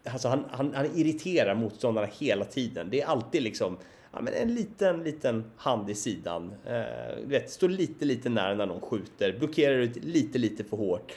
alltså 0.05 0.29
han, 0.29 0.44
han, 0.51 0.75
han 0.75 0.87
irriterar 0.94 1.55
motståndarna 1.55 2.09
hela 2.18 2.44
tiden. 2.44 2.90
Det 2.90 3.01
är 3.01 3.07
alltid 3.07 3.42
liksom 3.42 3.77
ja, 4.12 4.20
men 4.20 4.35
en 4.35 4.55
liten, 4.55 5.05
liten 5.05 5.44
hand 5.57 5.90
i 5.90 5.94
sidan. 5.94 6.55
Eh, 6.66 6.83
du 7.22 7.29
vet, 7.29 7.51
står 7.51 7.68
lite, 7.68 8.05
lite 8.05 8.29
nära 8.29 8.55
när 8.55 8.66
någon 8.66 8.81
skjuter, 8.81 9.38
blockerar 9.38 9.75
ut 9.75 10.05
lite, 10.05 10.38
lite 10.38 10.64
för 10.64 10.77
hårt. 10.77 11.12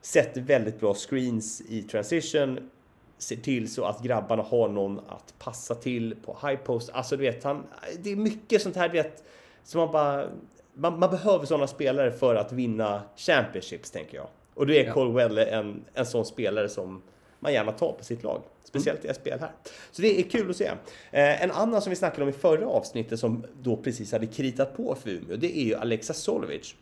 Sätter 0.00 0.40
väldigt 0.40 0.80
bra 0.80 0.94
screens 0.94 1.60
i 1.68 1.82
transition. 1.82 2.70
Ser 3.18 3.36
till 3.36 3.72
så 3.72 3.84
att 3.84 4.02
grabbarna 4.02 4.42
har 4.42 4.68
någon 4.68 4.98
att 4.98 5.34
passa 5.38 5.74
till 5.74 6.16
på 6.24 6.38
high 6.46 6.60
post. 6.60 6.90
Alltså 6.90 7.16
du 7.16 7.22
vet, 7.22 7.44
han, 7.44 7.66
det 8.02 8.10
är 8.10 8.16
mycket 8.16 8.62
sånt 8.62 8.76
här 8.76 8.88
du 8.88 8.94
vet, 9.02 9.24
som 9.64 9.80
man 9.80 9.92
bara... 9.92 10.28
Man, 10.74 10.98
man 10.98 11.10
behöver 11.10 11.46
sådana 11.46 11.66
spelare 11.66 12.12
för 12.12 12.34
att 12.34 12.52
vinna 12.52 13.02
championships, 13.16 13.90
tänker 13.90 14.16
jag. 14.16 14.26
Och 14.54 14.66
då 14.66 14.72
är 14.72 14.84
Ja. 14.84 14.92
Cole 14.92 15.12
Welle 15.12 15.44
en, 15.44 15.84
en 15.94 16.06
sån 16.06 16.24
spelare 16.26 16.68
som 16.68 17.02
man 17.40 17.52
gärna 17.52 17.72
tar 17.72 17.92
på 17.92 18.04
sitt 18.04 18.22
lag. 18.22 18.42
Speciellt 18.64 19.04
i 19.04 19.14
SPL 19.14 19.30
här. 19.30 19.50
Så 19.90 20.02
det 20.02 20.20
är 20.20 20.22
kul 20.22 20.50
att 20.50 20.56
se. 20.56 20.70
Eh, 21.10 21.42
en 21.42 21.50
annan 21.50 21.82
som 21.82 21.90
vi 21.90 21.96
snackade 21.96 22.22
om 22.22 22.28
i 22.28 22.32
förra 22.32 22.66
avsnittet 22.66 23.20
som 23.20 23.44
då 23.62 23.76
precis 23.76 24.12
hade 24.12 24.26
kritat 24.26 24.76
på 24.76 24.94
för 24.94 25.10
Umeå, 25.10 25.36
det 25.36 25.58
är 25.58 25.64
ju 25.64 25.74
Alexa 25.74 26.12
Solovic. 26.14 26.74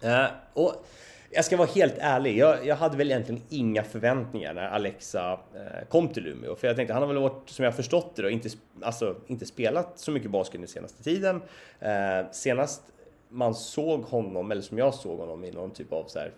Eh, 0.00 0.26
och 0.52 0.86
jag 1.30 1.44
ska 1.44 1.56
vara 1.56 1.68
helt 1.68 1.94
ärlig, 1.98 2.38
jag, 2.38 2.66
jag 2.66 2.76
hade 2.76 2.96
väl 2.96 3.10
egentligen 3.10 3.42
inga 3.48 3.82
förväntningar 3.82 4.54
när 4.54 4.68
Alexa 4.68 5.32
eh, 5.32 5.88
kom 5.88 6.08
till 6.08 6.26
Umeå. 6.26 6.56
För 6.56 6.66
jag 6.66 6.76
tänkte, 6.76 6.92
han 6.92 7.02
har 7.02 7.08
väl 7.08 7.18
varit, 7.22 7.50
som 7.50 7.64
jag 7.64 7.72
har 7.72 7.76
förstått 7.76 8.16
det 8.16 8.22
då, 8.22 8.30
inte, 8.30 8.48
alltså, 8.82 9.16
inte 9.26 9.46
spelat 9.46 9.98
så 9.98 10.10
mycket 10.10 10.30
basket 10.30 10.60
den 10.60 10.68
senaste 10.68 11.02
tiden. 11.02 11.42
Eh, 11.80 12.30
senast 12.32 12.82
man 13.28 13.54
såg 13.54 14.02
honom, 14.02 14.50
eller 14.50 14.62
som 14.62 14.78
jag 14.78 14.94
såg 14.94 15.18
honom 15.18 15.44
i 15.44 15.50
någon 15.50 15.70
typ 15.70 15.92
av 15.92 16.04
så 16.06 16.18
här 16.18 16.32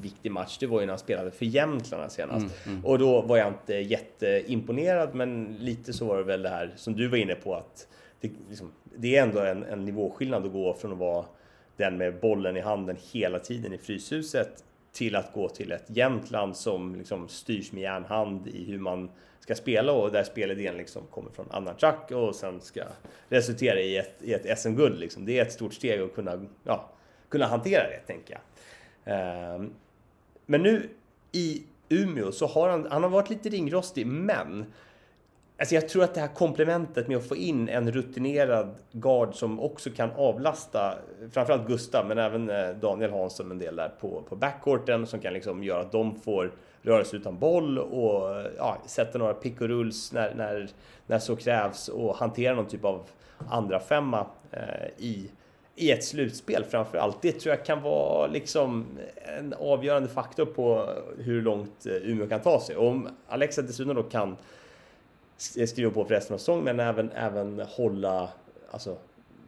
viktig 0.00 0.32
match, 0.32 0.58
det 0.58 0.66
var 0.66 0.80
ju 0.80 0.86
när 0.86 0.92
han 0.92 0.98
spelade 0.98 1.30
för 1.30 1.44
Jämtland 1.44 2.12
senast. 2.12 2.46
Och 2.84 2.98
då 2.98 3.22
var 3.22 3.36
jag 3.36 3.48
inte 3.48 3.74
jätteimponerad, 3.74 5.14
men 5.14 5.56
lite 5.60 5.92
så 5.92 6.04
var 6.04 6.16
det 6.16 6.22
väl 6.24 6.42
det 6.42 6.48
här 6.48 6.72
som 6.76 6.96
du 6.96 7.08
var 7.08 7.16
inne 7.16 7.34
på 7.34 7.54
att 7.54 7.88
det, 8.20 8.30
liksom, 8.48 8.72
det 8.96 9.16
är 9.16 9.22
ändå 9.22 9.40
en, 9.40 9.64
en 9.64 9.84
nivåskillnad 9.84 10.46
att 10.46 10.52
gå 10.52 10.74
från 10.74 10.92
att 10.92 10.98
vara 10.98 11.24
den 11.76 11.96
med 11.96 12.20
bollen 12.20 12.56
i 12.56 12.60
handen 12.60 12.96
hela 13.12 13.38
tiden 13.38 13.72
i 13.72 13.78
Fryshuset 13.78 14.64
till 14.92 15.16
att 15.16 15.32
gå 15.32 15.48
till 15.48 15.72
ett 15.72 15.84
Jämtland 15.86 16.56
som 16.56 16.94
liksom 16.94 17.28
styrs 17.28 17.72
med 17.72 17.82
järnhand 17.82 18.48
i 18.48 18.64
hur 18.64 18.78
man 18.78 19.10
ska 19.40 19.54
spela 19.54 19.92
och 19.92 20.12
där 20.12 20.24
spelidén 20.24 20.76
liksom 20.76 21.02
kommer 21.10 21.30
från 21.30 21.50
annan 21.50 21.76
track 21.76 22.10
och 22.10 22.34
sen 22.34 22.60
ska 22.60 22.82
resultera 23.28 23.80
i 23.80 23.96
ett, 23.96 24.22
i 24.22 24.32
ett 24.32 24.58
SM-guld. 24.58 24.98
Liksom. 24.98 25.24
Det 25.24 25.38
är 25.38 25.42
ett 25.42 25.52
stort 25.52 25.74
steg 25.74 26.00
att 26.00 26.14
kunna, 26.14 26.46
ja, 26.64 26.90
kunna 27.28 27.46
hantera 27.46 27.82
det, 27.82 28.00
tänker 28.06 28.34
jag. 28.34 28.42
Ehm, 29.04 29.72
men 30.46 30.62
nu 30.62 30.88
i 31.32 31.62
Umeå 31.88 32.32
så 32.32 32.46
har 32.46 32.68
han, 32.68 32.86
han 32.90 33.02
har 33.02 33.10
varit 33.10 33.30
lite 33.30 33.48
ringrostig, 33.48 34.06
men 34.06 34.66
Alltså 35.62 35.74
jag 35.74 35.88
tror 35.88 36.04
att 36.04 36.14
det 36.14 36.20
här 36.20 36.34
komplementet 36.34 37.08
med 37.08 37.16
att 37.16 37.28
få 37.28 37.36
in 37.36 37.68
en 37.68 37.92
rutinerad 37.92 38.74
guard 38.92 39.34
som 39.34 39.60
också 39.60 39.90
kan 39.90 40.10
avlasta 40.10 40.94
framförallt 41.32 41.66
Gustav 41.66 42.06
men 42.06 42.18
även 42.18 42.50
eh, 42.50 42.70
Daniel 42.70 43.10
Hansson 43.10 43.50
en 43.50 43.58
del 43.58 43.76
där 43.76 43.88
på, 44.00 44.22
på 44.28 44.36
backcourten 44.36 45.06
som 45.06 45.20
kan 45.20 45.32
liksom 45.32 45.64
göra 45.64 45.80
att 45.80 45.92
de 45.92 46.20
får 46.20 46.52
röra 46.82 47.04
sig 47.04 47.18
utan 47.18 47.38
boll 47.38 47.78
och 47.78 48.46
ja, 48.56 48.78
sätta 48.86 49.18
några 49.18 49.34
pick 49.34 49.60
och 49.60 49.68
rulls 49.68 50.12
när, 50.12 50.34
när, 50.34 50.68
när 51.06 51.18
så 51.18 51.36
krävs 51.36 51.88
och 51.88 52.16
hantera 52.16 52.54
någon 52.54 52.66
typ 52.66 52.84
av 52.84 53.02
andra 53.48 53.80
femma 53.80 54.26
eh, 54.50 54.88
i, 54.98 55.30
i 55.76 55.90
ett 55.90 56.04
slutspel 56.04 56.64
framför 56.64 56.98
allt. 56.98 57.22
Det 57.22 57.32
tror 57.32 57.54
jag 57.54 57.64
kan 57.64 57.82
vara 57.82 58.26
liksom 58.26 58.86
en 59.38 59.54
avgörande 59.54 60.08
faktor 60.08 60.44
på 60.44 60.88
hur 61.18 61.42
långt 61.42 61.86
eh, 61.86 62.10
Umeå 62.10 62.26
kan 62.26 62.40
ta 62.40 62.60
sig. 62.60 62.76
Och 62.76 62.88
om 62.88 63.08
Alexa 63.28 63.62
dessutom 63.62 63.94
då 63.94 64.02
kan 64.02 64.36
Eh, 65.56 65.66
skriva 65.66 65.90
på 65.90 66.04
för 66.04 66.14
resten 66.14 66.34
av 66.34 66.38
säsongen 66.38 66.64
men 66.64 66.80
även, 66.80 67.10
även 67.10 67.60
hålla, 67.60 68.28
alltså, 68.70 68.96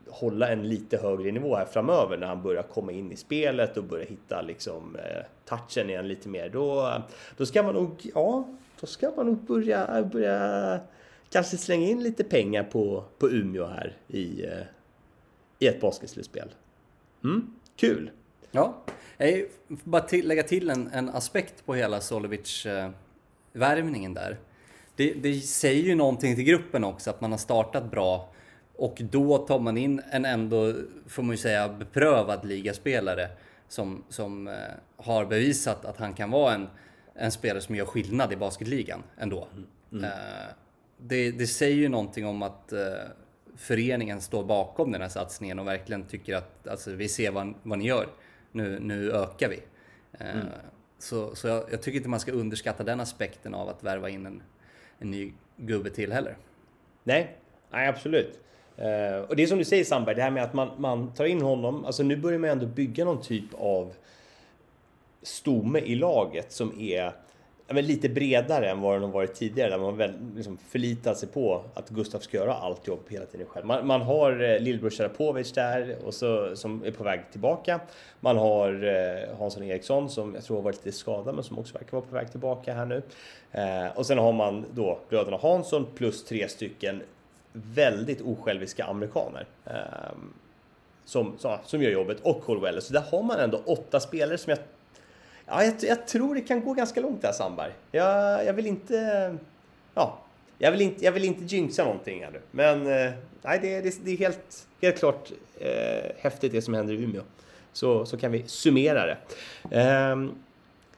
hålla 0.08 0.48
en 0.48 0.68
lite 0.68 0.98
högre 0.98 1.32
nivå 1.32 1.56
här 1.56 1.64
framöver 1.64 2.16
när 2.16 2.26
han 2.26 2.42
börjar 2.42 2.62
komma 2.62 2.92
in 2.92 3.12
i 3.12 3.16
spelet 3.16 3.76
och 3.76 3.84
börjar 3.84 4.06
hitta 4.06 4.42
liksom 4.42 4.96
eh, 4.96 5.22
touchen 5.44 5.90
igen 5.90 6.08
lite 6.08 6.28
mer. 6.28 6.48
Då, 6.48 6.86
eh, 6.86 6.98
då 7.36 7.46
ska 7.46 7.62
man 7.62 7.74
nog, 7.74 8.10
ja, 8.14 8.48
då 8.80 8.86
ska 8.86 9.10
man 9.16 9.26
nog 9.26 9.36
börja, 9.36 9.98
eh, 9.98 10.06
börja 10.06 10.80
kanske 11.30 11.56
slänga 11.56 11.86
in 11.86 12.02
lite 12.02 12.24
pengar 12.24 12.64
på, 12.64 13.04
på 13.18 13.30
Umeå 13.30 13.66
här 13.66 13.96
i, 14.08 14.44
eh, 14.44 14.62
i 15.58 15.66
ett 15.66 15.80
basketslutspel. 15.80 16.48
Mm, 17.24 17.54
kul! 17.76 18.10
Ja, 18.50 18.74
jag 19.16 19.46
bara 19.66 20.02
till, 20.02 20.28
lägga 20.28 20.42
till 20.42 20.70
en, 20.70 20.90
en 20.92 21.08
aspekt 21.08 21.66
på 21.66 21.74
hela 21.74 22.00
Solovic-värvningen 22.00 24.14
där. 24.14 24.38
Det, 24.96 25.12
det 25.12 25.40
säger 25.40 25.82
ju 25.82 25.94
någonting 25.94 26.34
till 26.34 26.44
gruppen 26.44 26.84
också, 26.84 27.10
att 27.10 27.20
man 27.20 27.30
har 27.30 27.38
startat 27.38 27.90
bra. 27.90 28.28
Och 28.76 29.02
då 29.10 29.38
tar 29.38 29.58
man 29.58 29.76
in 29.76 30.02
en 30.10 30.24
ändå, 30.24 30.74
får 31.06 31.22
man 31.22 31.30
ju 31.30 31.36
säga, 31.36 31.68
beprövad 31.68 32.44
ligaspelare 32.44 33.28
som, 33.68 34.04
som 34.08 34.48
eh, 34.48 34.54
har 34.96 35.26
bevisat 35.26 35.84
att 35.84 35.96
han 35.96 36.14
kan 36.14 36.30
vara 36.30 36.54
en, 36.54 36.68
en 37.14 37.30
spelare 37.30 37.60
som 37.60 37.74
gör 37.74 37.84
skillnad 37.84 38.32
i 38.32 38.36
basketligan 38.36 39.02
ändå. 39.18 39.48
Eh, 39.92 40.08
det, 40.98 41.30
det 41.30 41.46
säger 41.46 41.76
ju 41.76 41.88
någonting 41.88 42.26
om 42.26 42.42
att 42.42 42.72
eh, 42.72 42.78
föreningen 43.56 44.20
står 44.20 44.44
bakom 44.44 44.92
den 44.92 45.00
här 45.00 45.08
satsningen 45.08 45.58
och 45.58 45.66
verkligen 45.66 46.04
tycker 46.04 46.36
att 46.36 46.68
alltså, 46.68 46.90
vi 46.90 47.08
ser 47.08 47.30
vad, 47.30 47.54
vad 47.62 47.78
ni 47.78 47.86
gör. 47.86 48.06
Nu, 48.52 48.78
nu 48.80 49.12
ökar 49.12 49.48
vi. 49.48 49.60
Eh, 50.18 50.40
Så, 50.98 51.34
så 51.34 51.48
jag, 51.48 51.64
jag 51.70 51.82
tycker 51.82 51.96
inte 51.96 52.08
man 52.08 52.20
ska 52.20 52.32
underskatta 52.32 52.84
den 52.84 53.00
aspekten 53.00 53.54
av 53.54 53.68
att 53.68 53.82
värva 53.82 54.08
in 54.08 54.26
en, 54.26 54.42
en 54.98 55.10
ny 55.10 55.32
gubbe 55.56 55.90
till 55.90 56.12
heller. 56.12 56.36
Nej, 57.04 57.36
nej 57.70 57.88
absolut. 57.88 58.40
Uh, 58.78 59.18
och 59.28 59.36
det 59.36 59.42
är 59.42 59.46
som 59.46 59.58
du 59.58 59.64
säger 59.64 59.84
Sandberg, 59.84 60.14
det 60.14 60.22
här 60.22 60.30
med 60.30 60.42
att 60.42 60.54
man, 60.54 60.70
man 60.78 61.14
tar 61.14 61.24
in 61.24 61.42
honom. 61.42 61.84
Alltså 61.84 62.02
nu 62.02 62.16
börjar 62.16 62.38
man 62.38 62.50
ändå 62.50 62.66
bygga 62.66 63.04
någon 63.04 63.22
typ 63.22 63.54
av 63.54 63.94
stomme 65.22 65.78
i 65.78 65.94
laget 65.94 66.52
som 66.52 66.80
är 66.80 67.12
men 67.68 67.86
lite 67.86 68.08
bredare 68.08 68.70
än 68.70 68.80
vad 68.80 68.94
den 68.94 69.02
har 69.02 69.10
varit 69.10 69.34
tidigare. 69.34 69.70
Där 69.70 69.78
man 69.78 69.96
väl 69.96 70.12
liksom 70.36 70.56
förlitar 70.56 71.14
sig 71.14 71.28
på 71.28 71.64
att 71.74 71.88
Gustav 71.88 72.18
ska 72.18 72.36
göra 72.36 72.54
allt 72.54 72.86
jobb 72.86 73.00
hela 73.08 73.26
tiden 73.26 73.46
själv. 73.46 73.66
Man, 73.66 73.86
man 73.86 74.02
har 74.02 74.42
eh, 74.42 74.60
lillebror 74.60 74.90
Serapovic 74.90 75.52
där 75.52 75.96
och 76.04 76.14
så, 76.14 76.56
som 76.56 76.84
är 76.84 76.90
på 76.90 77.04
väg 77.04 77.20
tillbaka. 77.30 77.80
Man 78.20 78.36
har 78.36 78.84
eh, 78.84 79.38
Hansson 79.38 79.62
Eriksson 79.62 80.10
som 80.10 80.34
jag 80.34 80.44
tror 80.44 80.56
har 80.56 80.62
varit 80.62 80.84
lite 80.84 80.98
skadad 80.98 81.34
men 81.34 81.44
som 81.44 81.58
också 81.58 81.74
verkar 81.78 81.92
vara 81.92 82.06
på 82.06 82.14
väg 82.14 82.30
tillbaka 82.30 82.74
här 82.74 82.86
nu. 82.86 83.02
Eh, 83.52 83.98
och 83.98 84.06
sen 84.06 84.18
har 84.18 84.32
man 84.32 84.64
då 84.74 84.98
bröderna 85.08 85.36
Hansson 85.36 85.86
plus 85.94 86.24
tre 86.24 86.48
stycken 86.48 87.02
väldigt 87.52 88.20
osjälviska 88.20 88.84
amerikaner. 88.84 89.46
Eh, 89.64 89.72
som, 91.04 91.38
som, 91.38 91.58
som 91.64 91.82
gör 91.82 91.90
jobbet 91.90 92.20
och 92.22 92.42
Colwell. 92.42 92.82
Så 92.82 92.92
där 92.92 93.04
har 93.10 93.22
man 93.22 93.40
ändå 93.40 93.60
åtta 93.66 94.00
spelare 94.00 94.38
som 94.38 94.50
jag 94.50 94.58
Ja, 95.46 95.64
jag, 95.64 95.74
jag, 95.80 96.06
tror 96.06 96.34
det 96.34 96.40
kan 96.40 96.64
gå 96.64 96.74
ganska 96.74 97.00
långt 97.00 97.22
där 97.22 97.32
Sandberg. 97.32 97.72
Jag, 97.90 98.44
jag 98.44 98.52
vill 98.52 98.66
inte... 98.66 99.36
Ja, 99.94 100.18
jag 100.58 100.70
vill 100.70 100.80
inte, 100.80 101.04
jag 101.04 101.12
vill 101.12 101.24
inte 101.24 101.44
jinxa 101.44 101.84
någonting 101.84 102.24
här 102.24 102.30
nu. 102.30 102.40
Men 102.50 102.86
eh, 102.86 103.12
nej, 103.42 103.58
det, 103.62 103.80
det, 103.80 104.04
det 104.04 104.10
är 104.10 104.16
helt, 104.16 104.66
helt 104.82 104.98
klart 104.98 105.32
eh, 105.58 106.10
häftigt 106.18 106.52
det 106.52 106.62
som 106.62 106.74
händer 106.74 106.94
i 106.94 107.02
Umeå. 107.02 107.22
Så, 107.72 108.06
så 108.06 108.16
kan 108.16 108.32
vi 108.32 108.42
summera 108.46 109.06
det. 109.06 109.18
Eh, 109.80 110.16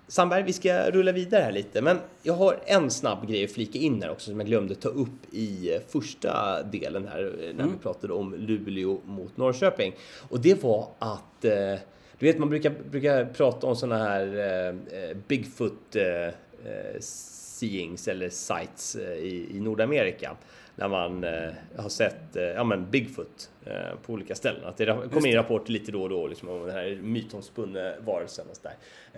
Sandberg, 0.08 0.42
vi 0.42 0.52
ska 0.52 0.90
rulla 0.90 1.12
vidare 1.12 1.42
här 1.42 1.52
lite, 1.52 1.82
men 1.82 1.98
jag 2.22 2.34
har 2.34 2.58
en 2.66 2.90
snabb 2.90 3.28
grej 3.28 3.44
att 3.44 3.50
flika 3.50 3.78
in 3.78 4.02
här 4.02 4.10
också 4.10 4.30
som 4.30 4.40
jag 4.40 4.46
glömde 4.46 4.74
ta 4.74 4.88
upp 4.88 5.34
i 5.34 5.74
eh, 5.74 5.80
första 5.88 6.62
delen 6.62 7.08
här 7.08 7.24
eh, 7.24 7.54
när 7.56 7.64
vi 7.64 7.78
pratade 7.82 8.12
om 8.12 8.34
Luleå 8.34 9.00
mot 9.04 9.36
Norrköping. 9.36 9.94
Och 10.28 10.40
det 10.40 10.62
var 10.62 10.88
att 10.98 11.44
eh, 11.44 11.74
du 12.18 12.26
vet, 12.26 12.38
man 12.38 12.48
brukar, 12.48 12.70
brukar 12.90 13.24
prata 13.24 13.66
om 13.66 13.76
sådana 13.76 14.04
här 14.04 14.26
eh, 15.08 15.16
Bigfoot 15.28 15.96
eh, 15.96 17.00
seeings 17.00 18.08
eller 18.08 18.28
sites 18.28 18.96
eh, 18.96 19.12
i, 19.12 19.56
i 19.56 19.60
Nordamerika. 19.60 20.36
När 20.78 20.88
man 20.88 21.24
eh, 21.24 21.50
har 21.76 21.88
sett 21.88 22.36
eh, 22.36 22.42
ja, 22.42 22.64
men 22.64 22.90
Bigfoot 22.90 23.50
eh, 23.64 23.98
på 24.06 24.12
olika 24.12 24.34
ställen. 24.34 24.64
Att 24.64 24.76
det 24.76 24.86
kommer 25.12 25.28
in 25.28 25.34
rapporter 25.34 25.72
lite 25.72 25.92
då 25.92 26.02
och 26.02 26.08
då 26.08 26.26
liksom, 26.26 26.48
om 26.48 26.66
den 26.66 26.70
här 26.70 26.98
mytomspunne 27.02 27.94
varelsen. 28.04 28.46
Och 28.50 28.56
så. 28.56 28.68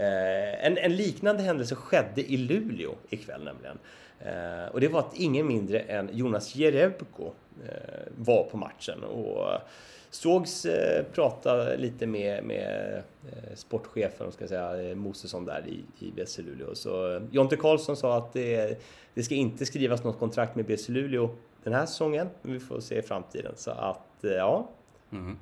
Eh, 0.00 0.66
en, 0.66 0.78
en 0.78 0.96
liknande 0.96 1.42
händelse 1.42 1.74
skedde 1.74 2.32
i 2.32 2.37
Luleå 2.37 2.94
ikväll 3.11 3.44
nämligen. 3.44 3.78
Eh, 4.20 4.72
och 4.72 4.80
det 4.80 4.88
var 4.88 5.00
att 5.00 5.14
ingen 5.14 5.46
mindre 5.46 5.80
än 5.80 6.11
Jonas 6.12 6.56
Jerebko 6.56 7.32
eh, 7.68 7.72
var 8.16 8.44
på 8.44 8.56
matchen. 8.56 9.04
Och 9.04 9.61
sågs 10.10 10.66
eh, 10.66 11.04
prata 11.12 11.74
lite 11.74 12.06
med, 12.06 12.44
med 12.44 12.96
eh, 13.32 13.54
sportchefen, 13.54 14.32
ska 14.32 14.48
säga, 14.48 14.82
eh, 14.90 14.94
Mosesson 14.96 15.44
där 15.44 15.64
i, 15.68 16.06
i 16.06 16.10
BC 16.12 16.42
Luleå. 16.42 16.74
Så 16.74 17.16
eh, 17.16 17.22
Jonte 17.30 17.56
Karlsson 17.56 17.96
sa 17.96 18.16
att 18.16 18.32
det, 18.32 18.80
det 19.14 19.22
ska 19.22 19.34
inte 19.34 19.66
skrivas 19.66 20.04
något 20.04 20.18
kontrakt 20.18 20.56
med 20.56 20.64
BC 20.64 20.92
Luleå 20.92 21.30
den 21.64 21.72
här 21.72 21.86
säsongen, 21.86 22.28
men 22.42 22.52
vi 22.52 22.60
får 22.60 22.80
se 22.80 22.98
i 22.98 23.02
framtiden. 23.02 23.52
Så 23.56 23.70
att, 23.70 24.00
ja, 24.20 24.68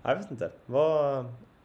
jag 0.02 0.16
vet 0.16 0.30
inte. 0.30 0.50
Vad... 0.66 1.24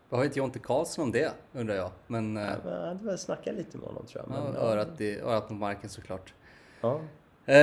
Vad 0.09 0.19
har 0.19 0.25
inte 0.25 0.39
Jonte 0.39 0.59
Karlsson 0.59 1.03
om 1.03 1.11
det, 1.11 1.31
undrar 1.53 1.75
jag. 1.75 1.89
Men 2.07 2.37
eh, 2.37 2.43
Jag 2.65 2.71
hade 2.87 3.05
väl 3.05 3.17
snackat 3.17 3.55
lite 3.55 3.77
med 3.77 3.87
honom 3.87 4.05
tror 4.05 4.25
jag. 4.27 4.37
ja, 4.37 4.43
Men, 4.43 4.55
örat, 4.55 5.01
i, 5.01 5.19
örat 5.19 5.47
på 5.47 5.53
marken 5.53 5.89
såklart. 5.89 6.33
ja. 6.81 7.01
Eh, 7.45 7.55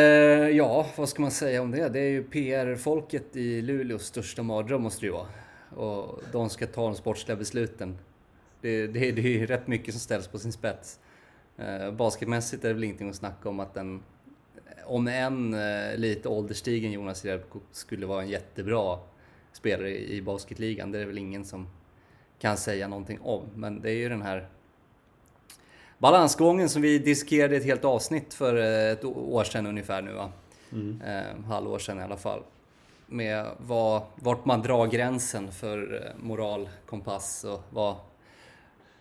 ja, 0.48 0.86
vad 0.96 1.08
ska 1.08 1.22
man 1.22 1.30
säga 1.30 1.62
om 1.62 1.70
det? 1.70 1.88
Det 1.88 2.00
är 2.00 2.10
ju 2.10 2.24
PR-folket 2.24 3.36
i 3.36 3.62
Luleås 3.62 4.02
största 4.02 4.42
mardröm 4.42 4.82
måste 4.82 5.00
det 5.00 5.06
ju 5.06 5.12
vara. 5.12 5.28
Och 5.76 6.22
de 6.32 6.50
ska 6.50 6.66
ta 6.66 6.82
de 6.82 6.94
sportsliga 6.94 7.36
besluten. 7.36 7.98
Det, 8.60 8.86
det, 8.86 9.12
det 9.12 9.22
är 9.22 9.38
ju 9.38 9.46
rätt 9.46 9.66
mycket 9.66 9.94
som 9.94 10.00
ställs 10.00 10.28
på 10.28 10.38
sin 10.38 10.52
spets. 10.52 11.00
Eh, 11.56 11.90
basketmässigt 11.90 12.64
är 12.64 12.68
det 12.68 12.74
väl 12.74 12.84
ingenting 12.84 13.08
att 13.08 13.16
snacka 13.16 13.48
om 13.48 13.60
att 13.60 13.76
en, 13.76 14.02
om 14.84 15.08
en 15.08 15.54
eh, 15.54 15.96
lite 15.96 16.28
ålderstigen 16.28 16.92
Jonas 16.92 17.24
Jerebko 17.24 17.60
skulle 17.72 18.06
vara 18.06 18.22
en 18.22 18.28
jättebra 18.28 18.98
spelare 19.52 19.90
i, 19.90 20.16
i 20.16 20.22
basketligan. 20.22 20.92
Det 20.92 20.98
är 20.98 21.00
det 21.00 21.06
väl 21.06 21.18
ingen 21.18 21.44
som 21.44 21.68
kan 22.38 22.56
säga 22.56 22.88
någonting 22.88 23.20
om. 23.20 23.42
Men 23.54 23.80
det 23.80 23.90
är 23.90 23.96
ju 23.96 24.08
den 24.08 24.22
här 24.22 24.48
balansgången 25.98 26.68
som 26.68 26.82
vi 26.82 26.98
diskerade 26.98 27.56
ett 27.56 27.64
helt 27.64 27.84
avsnitt 27.84 28.34
för 28.34 28.56
eh, 28.56 28.92
ett 28.92 29.04
år 29.04 29.44
sedan 29.44 29.66
ungefär 29.66 30.02
nu 30.02 30.12
va? 30.12 30.32
Eh, 31.06 31.44
halvår 31.44 31.78
sedan 31.78 31.98
i 32.00 32.02
alla 32.02 32.16
fall. 32.16 32.42
Med 33.06 33.46
vad, 33.58 34.02
vart 34.14 34.44
man 34.44 34.62
drar 34.62 34.86
gränsen 34.86 35.52
för 35.52 35.94
eh, 35.94 36.24
moral, 36.24 36.68
kompass 36.86 37.44
och 37.44 37.62
vad, 37.70 37.96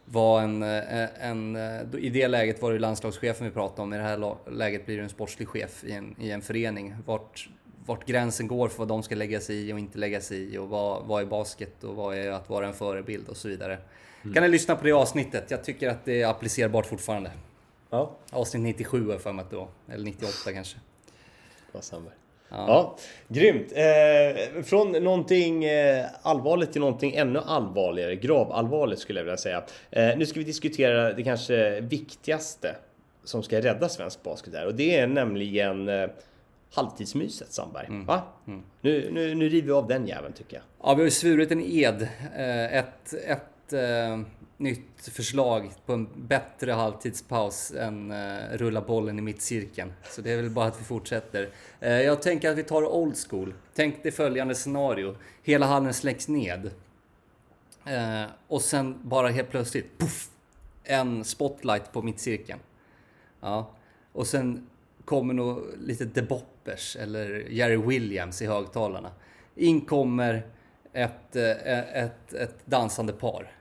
vad 0.05 0.43
en, 0.43 0.63
eh, 0.63 1.29
en... 1.29 1.55
I 1.97 2.09
det 2.09 2.27
läget 2.27 2.61
var 2.61 2.73
det 2.73 2.79
landslagschefen 2.79 3.47
vi 3.47 3.53
pratade 3.53 3.81
om, 3.81 3.93
i 3.93 3.97
det 3.97 4.03
här 4.03 4.35
läget 4.51 4.85
blir 4.85 4.97
det 4.97 5.03
en 5.03 5.09
sportslig 5.09 5.47
chef 5.47 5.83
i 5.83 5.91
en, 5.91 6.15
i 6.19 6.31
en 6.31 6.41
förening. 6.41 6.95
Vart, 7.05 7.49
vart 7.85 8.05
gränsen 8.05 8.47
går 8.47 8.67
för 8.67 8.77
vad 8.77 8.87
de 8.87 9.03
ska 9.03 9.15
lägga 9.15 9.39
sig 9.39 9.69
i 9.69 9.73
och 9.73 9.79
inte 9.79 9.97
lägga 9.97 10.21
sig 10.21 10.53
i 10.53 10.57
och 10.57 10.69
vad, 10.69 11.05
vad 11.05 11.21
är 11.21 11.25
basket 11.25 11.83
och 11.83 11.95
vad 11.95 12.17
är 12.17 12.31
att 12.31 12.49
vara 12.49 12.67
en 12.67 12.73
förebild 12.73 13.29
och 13.29 13.37
så 13.37 13.47
vidare. 13.47 13.77
Kan 14.33 14.43
ni 14.43 14.49
lyssna 14.49 14.75
på 14.75 14.83
det 14.83 14.91
avsnittet? 14.91 15.51
Jag 15.51 15.63
tycker 15.63 15.89
att 15.89 16.05
det 16.05 16.21
är 16.21 16.27
applicerbart 16.27 16.85
fortfarande. 16.85 17.31
Ja, 17.89 18.11
Avsnitt 18.31 18.61
97 18.63 19.05
har 19.05 19.11
jag 19.11 19.21
för 19.21 19.33
mig 19.33 19.43
att 19.43 19.49
det 19.49 19.55
var. 19.55 19.67
Eller 19.91 20.05
98 20.05 20.31
kanske. 20.53 20.77
vad 21.71 21.83
Sandberg. 21.83 22.13
Ja. 22.49 22.97
grymt. 23.27 23.71
Eh, 23.71 24.63
från 24.63 24.91
någonting 24.91 25.65
eh, 25.65 26.05
allvarligt 26.21 26.71
till 26.71 26.81
någonting 26.81 27.15
ännu 27.15 27.39
allvarligare. 27.39 28.15
Gravallvarligt 28.15 29.01
skulle 29.01 29.19
jag 29.19 29.25
vilja 29.25 29.37
säga. 29.37 29.63
Eh, 29.91 30.17
nu 30.17 30.25
ska 30.25 30.39
vi 30.39 30.45
diskutera 30.45 31.13
det 31.13 31.23
kanske 31.23 31.81
viktigaste 31.81 32.75
som 33.23 33.43
ska 33.43 33.61
rädda 33.61 33.89
svensk 33.89 34.23
basket 34.23 34.53
där. 34.53 34.65
Och 34.65 34.75
det 34.75 34.95
är 34.99 35.07
nämligen 35.07 35.89
eh, 35.89 36.09
halvtidsmyset 36.73 37.51
Sandberg. 37.53 37.87
Va? 38.05 38.21
Nu, 38.81 39.09
nu, 39.11 39.35
nu 39.35 39.49
river 39.49 39.67
vi 39.67 39.71
av 39.73 39.87
den 39.87 40.07
jäveln 40.07 40.33
tycker 40.33 40.55
jag. 40.55 40.63
Ja, 40.83 40.93
vi 40.93 41.01
har 41.01 41.05
ju 41.05 41.11
svurit 41.11 41.51
en 41.51 41.61
ed. 41.61 42.01
Eh, 42.37 42.77
Ett, 42.77 43.13
ett 43.67 43.73
eh, 43.73 44.19
nytt 44.57 45.01
förslag 45.11 45.71
på 45.85 45.93
en 45.93 46.07
bättre 46.15 46.71
halvtidspaus 46.71 47.71
än 47.71 48.11
eh, 48.11 48.37
rulla 48.57 48.81
bollen 48.81 49.19
i 49.19 49.21
mittcirkeln. 49.21 49.93
Så 50.11 50.21
det 50.21 50.31
är 50.31 50.35
väl 50.37 50.49
bara 50.49 50.67
att 50.67 50.79
vi 50.79 50.83
fortsätter. 50.83 51.49
Eh, 51.79 51.91
Jag 52.01 52.21
tänker 52.21 52.49
att 52.51 52.57
vi 52.57 52.63
tar 52.63 52.83
old 52.85 53.15
school. 53.29 53.53
Tänk 53.73 54.03
dig 54.03 54.11
följande 54.11 54.55
scenario. 54.55 55.15
Hela 55.43 55.65
hallen 55.65 55.93
släcks 55.93 56.27
ned. 56.27 56.71
Eh, 57.85 58.23
Och 58.47 58.61
sen 58.61 58.97
bara 59.03 59.27
helt 59.29 59.49
plötsligt, 59.49 59.97
puff! 59.97 60.29
En 60.83 61.23
spotlight 61.23 61.91
på 61.91 62.01
mittcirkeln. 62.01 62.59
Ja. 63.41 63.71
Och 64.11 64.27
sen 64.27 64.67
kommer 65.05 65.33
nog 65.33 65.61
lite 65.79 66.05
The 66.05 66.21
Boppers 66.21 66.95
eller 66.95 67.29
Jerry 67.49 67.77
Williams 67.77 68.41
i 68.41 68.45
högtalarna. 68.45 69.11
In 69.55 69.81
kommer 69.81 70.47
ett, 70.97 71.35
eh, 71.35 72.03
ett, 72.03 72.33
ett 72.33 72.65
dansande 72.65 73.13
par. 73.13 73.51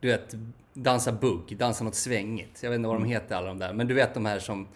Du 0.00 0.08
vet, 0.08 0.34
dansa 0.72 1.12
bugg, 1.12 1.56
dansa 1.56 1.84
något 1.84 1.94
svängigt. 1.94 2.62
Jag 2.62 2.70
vet 2.70 2.76
inte 2.76 2.88
vad 2.88 2.96
de 2.96 3.04
heter 3.04 3.36
alla 3.36 3.46
de 3.46 3.58
där. 3.58 3.72
Men 3.72 3.86
du 3.86 3.94
vet 3.94 4.14
de 4.14 4.26
här 4.26 4.38
som... 4.38 4.68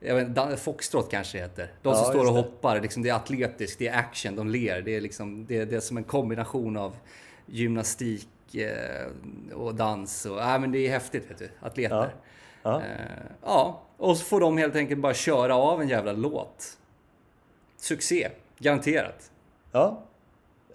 Jag 0.00 0.58
Foxtrot 0.58 1.10
kanske 1.10 1.38
heter. 1.38 1.72
De 1.82 1.94
som 1.94 2.04
Ja, 2.04 2.10
står 2.10 2.26
och 2.26 2.34
hoppar. 2.34 2.80
Liksom, 2.80 3.02
det 3.02 3.08
är 3.08 3.14
atletiskt, 3.14 3.78
det 3.78 3.88
är 3.88 3.98
action, 3.98 4.36
de 4.36 4.48
ler. 4.48 4.82
Det 4.82 4.96
är, 4.96 5.00
liksom, 5.00 5.46
det, 5.46 5.64
det 5.64 5.76
är 5.76 5.80
som 5.80 5.96
en 5.96 6.04
kombination 6.04 6.76
av 6.76 6.96
gymnastik 7.46 8.54
eh, 8.54 9.06
och 9.54 9.74
dans. 9.74 10.26
Och, 10.26 10.42
äh, 10.42 10.58
men 10.60 10.72
det 10.72 10.78
är 10.78 10.90
häftigt, 10.90 11.30
vet 11.30 11.38
du. 11.38 11.48
Atleter. 11.60 12.14
Ja. 12.62 12.82
Eh, 12.82 12.86
ja, 13.42 13.82
och 13.96 14.16
så 14.16 14.24
får 14.24 14.40
de 14.40 14.58
helt 14.58 14.76
enkelt 14.76 15.00
bara 15.00 15.14
köra 15.14 15.56
av 15.56 15.80
en 15.80 15.88
jävla 15.88 16.12
låt. 16.12 16.78
Succé, 17.76 18.28
garanterat. 18.58 19.30
Ja. 19.72 20.05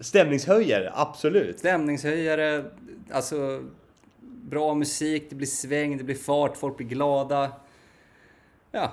Stämningshöjare, 0.02 0.92
absolut. 0.96 1.60
Stämningshöjare, 1.60 2.64
alltså 3.12 3.64
bra 4.22 4.74
musik, 4.74 5.24
det 5.30 5.36
blir 5.36 5.48
sväng, 5.48 5.98
det 5.98 6.04
blir 6.04 6.16
fart, 6.16 6.58
folk 6.58 6.78
blir 6.78 6.88
glada. 6.88 7.52
Ja, 8.72 8.92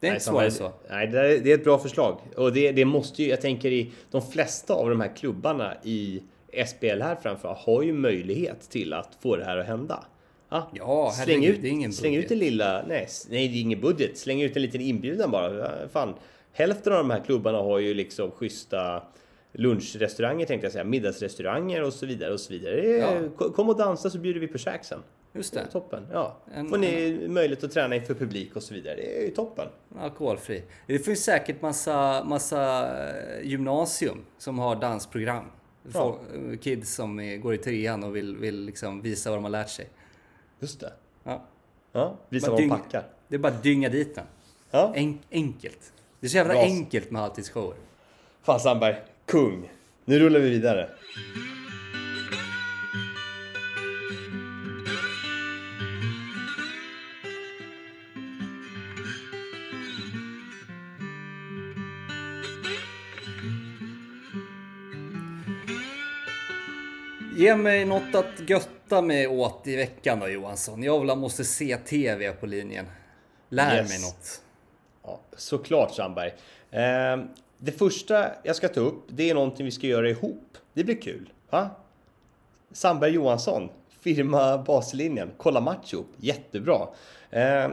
det 0.00 0.06
är 0.06 0.10
Nej, 0.10 0.16
inte 0.16 0.24
svårare 0.24 0.50
så. 0.50 0.72
Nej, 0.90 1.06
det, 1.06 1.18
är, 1.18 1.38
det 1.38 1.50
är 1.50 1.54
ett 1.54 1.64
bra 1.64 1.78
förslag. 1.78 2.18
Och 2.36 2.52
det, 2.52 2.72
det 2.72 2.84
måste 2.84 3.22
ju, 3.22 3.28
jag 3.28 3.40
tänker 3.40 3.70
i 3.70 3.92
de 4.10 4.22
flesta 4.22 4.74
av 4.74 4.88
de 4.90 5.00
här 5.00 5.16
klubbarna 5.16 5.74
i 5.82 6.22
SPL 6.66 7.00
här 7.02 7.16
framför 7.22 7.56
har 7.58 7.82
ju 7.82 7.92
möjlighet 7.92 8.60
till 8.70 8.92
att 8.92 9.08
få 9.20 9.36
det 9.36 9.44
här 9.44 9.56
att 9.56 9.66
hända. 9.66 10.04
Ja, 10.48 10.68
Ja, 10.72 11.12
släng 11.24 11.44
ut, 11.44 11.62
det 11.62 11.68
är 11.68 11.72
ingen 11.72 11.92
släng 11.92 12.12
budget. 12.12 12.24
ut 12.24 12.30
en 12.32 12.38
lilla, 12.38 12.84
nej, 12.88 13.08
nej 13.30 13.48
det 13.48 13.54
är 13.58 13.60
ingen 13.60 13.80
budget. 13.80 14.18
Släng 14.18 14.42
ut 14.42 14.56
en 14.56 14.62
liten 14.62 14.80
inbjudan 14.80 15.30
bara. 15.30 15.88
Fan, 15.88 16.14
hälften 16.52 16.92
av 16.92 16.98
de 16.98 17.10
här 17.10 17.20
klubbarna 17.26 17.58
har 17.58 17.78
ju 17.78 17.94
liksom 17.94 18.30
schyssta 18.30 19.02
lunchrestauranger 19.52 20.46
tänkte 20.46 20.64
jag 20.64 20.72
säga, 20.72 20.84
middagsrestauranger 20.84 21.82
och 21.82 21.92
så 21.92 22.06
vidare 22.06 22.32
och 22.32 22.40
så 22.40 22.52
vidare. 22.52 22.86
Ja. 22.86 23.20
ko- 23.36 23.52
Kom 23.52 23.68
och 23.68 23.76
dansa 23.76 24.10
så 24.10 24.18
bjuder 24.18 24.40
vi 24.40 24.48
på 24.48 24.58
käk 24.58 24.84
sen. 24.84 25.02
Just 25.34 25.54
Det 25.54 25.66
toppen. 25.66 26.06
Ja. 26.12 26.36
En- 26.54 26.68
Får 26.68 26.78
ni 26.78 27.28
möjlighet 27.28 27.64
att 27.64 27.72
träna 27.72 27.96
inför 27.96 28.14
publik 28.14 28.56
och 28.56 28.62
så 28.62 28.74
vidare. 28.74 28.94
Det 28.96 29.18
är 29.20 29.24
ju 29.24 29.30
toppen. 29.30 29.68
alkoholfri. 29.98 30.62
Det 30.86 30.98
finns 30.98 31.24
säkert 31.24 31.62
massa, 31.62 32.24
massa 32.24 32.90
eh, 33.08 33.46
gymnasium 33.48 34.24
som 34.38 34.58
har 34.58 34.76
dansprogram. 34.76 35.44
Folk, 35.92 36.16
eh, 36.52 36.58
Kids 36.58 36.94
som 36.94 37.40
går 37.42 37.54
i 37.54 37.58
trean 37.58 38.04
och 38.04 38.16
vill, 38.16 38.36
vill 38.36 38.64
liksom 38.64 39.02
visa 39.02 39.30
vad 39.30 39.36
de 39.38 39.42
har 39.44 39.50
lärt 39.50 39.68
sig. 39.70 39.88
Just 40.60 40.80
det. 40.80 40.92
Ja. 41.24 41.42
Ja, 41.92 42.16
visa 42.28 42.46
Bara 42.46 42.52
vad 42.52 42.60
de 42.62 42.68
packar. 42.68 43.04
Det 43.28 43.34
är 43.34 43.38
bara 43.38 43.52
att 43.52 43.62
dynga 43.62 43.88
dit 43.88 44.14
den. 44.14 44.24
Ja. 44.70 44.92
En, 44.96 45.18
enkelt. 45.30 45.92
Det 46.20 46.26
är 46.26 46.28
så 46.30 46.36
jävla 46.36 46.52
Bra. 46.54 46.62
enkelt 46.62 47.10
med 47.10 47.22
halvtidsshower. 47.22 47.76
Fan 48.42 48.60
Sandberg, 48.60 48.96
kung. 49.26 49.70
Nu 50.04 50.18
rullar 50.18 50.40
vi 50.40 50.50
vidare. 50.50 50.88
Ge 67.36 67.56
mig 67.56 67.84
något 67.84 68.14
att 68.14 68.50
götta 68.50 69.02
mig 69.02 69.26
åt 69.26 69.66
i 69.66 69.76
veckan 69.76 70.20
då 70.20 70.28
Johansson. 70.28 70.82
Jag 70.82 71.00
vill 71.00 71.16
måste 71.16 71.44
se 71.44 71.76
TV 71.76 72.32
på 72.32 72.46
linjen. 72.46 72.86
Lär 73.48 73.76
Yes. 73.76 73.88
mig 73.90 74.00
något. 74.00 74.42
Ja, 75.02 75.20
såklart 75.36 75.94
Sandberg. 75.94 76.32
Eh, 76.72 77.24
det 77.58 77.72
första 77.72 78.30
jag 78.42 78.56
ska 78.56 78.68
ta 78.68 78.80
upp, 78.80 79.04
det 79.08 79.30
är 79.30 79.34
någonting 79.34 79.64
vi 79.64 79.70
ska 79.70 79.86
göra 79.86 80.10
ihop. 80.10 80.58
Det 80.72 80.84
blir 80.84 81.00
kul. 81.00 81.32
Va? 81.50 81.70
Sandberg 82.72 83.12
Johansson, 83.12 83.68
firma 84.00 84.58
Baslinjen, 84.58 85.30
kolla 85.36 85.60
match 85.60 85.92
ihop. 85.92 86.08
Jättebra. 86.16 86.88
Eh, 87.30 87.68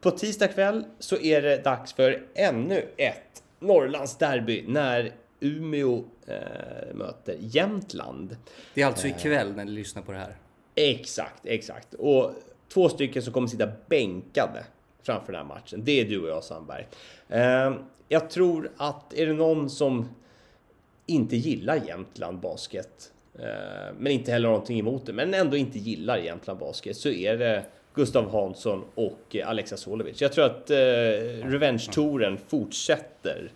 på 0.00 0.10
tisdag 0.10 0.48
kväll 0.48 0.84
så 0.98 1.16
är 1.16 1.42
det 1.42 1.64
dags 1.64 1.92
för 1.92 2.26
ännu 2.34 2.88
ett 2.96 3.42
Norrlands 3.58 4.16
derby 4.16 4.64
när 4.68 5.12
Umeå 5.40 6.04
eh, 6.26 6.94
möter 6.94 7.36
Jämtland. 7.40 8.36
Det 8.74 8.82
är 8.82 8.86
alltså 8.86 9.06
ikväll 9.06 9.56
när 9.56 9.64
ni 9.64 9.70
lyssnar 9.70 10.02
på 10.02 10.12
det 10.12 10.18
här. 10.18 10.36
Exakt, 10.74 11.46
exakt. 11.46 11.94
Och 11.94 12.32
två 12.72 12.88
stycken 12.88 13.22
som 13.22 13.32
kommer 13.32 13.48
sitta 13.48 13.68
bänkade 13.88 14.64
framför 15.08 15.32
den 15.32 15.46
här 15.46 15.54
matchen. 15.54 15.84
Det 15.84 16.00
är 16.00 16.04
du 16.04 16.22
och 16.22 16.28
jag 16.28 16.44
Sandberg. 16.44 16.86
Eh, 17.28 17.72
jag 18.08 18.30
tror 18.30 18.70
att 18.76 19.14
är 19.14 19.26
det 19.26 19.32
någon 19.32 19.70
som 19.70 20.08
inte 21.06 21.36
gillar 21.36 21.76
Jämtland 21.86 22.38
Basket, 22.38 23.12
eh, 23.38 23.44
men 23.98 24.12
inte 24.12 24.32
heller 24.32 24.48
har 24.48 24.52
någonting 24.52 24.78
emot 24.78 25.06
det, 25.06 25.12
men 25.12 25.34
ändå 25.34 25.56
inte 25.56 25.78
gillar 25.78 26.18
Jämtland 26.18 26.58
Basket, 26.58 26.96
så 26.96 27.08
är 27.08 27.36
det 27.36 27.64
Gustav 27.94 28.30
Hansson 28.30 28.84
och 28.94 29.36
eh, 29.36 29.48
Alexa 29.48 29.76
Solovic. 29.76 30.20
Jag 30.20 30.32
tror 30.32 30.44
att 30.44 30.70
eh, 30.70 30.76
Revenge-touren 31.44 32.38
fortsätter 32.48 33.52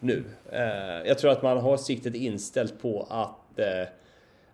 nu. 0.00 0.24
Eh, 0.52 1.06
jag 1.06 1.18
tror 1.18 1.30
att 1.30 1.42
man 1.42 1.58
har 1.58 1.76
siktet 1.76 2.14
inställt 2.14 2.82
på 2.82 3.06
att 3.10 3.58
eh, 3.58 3.88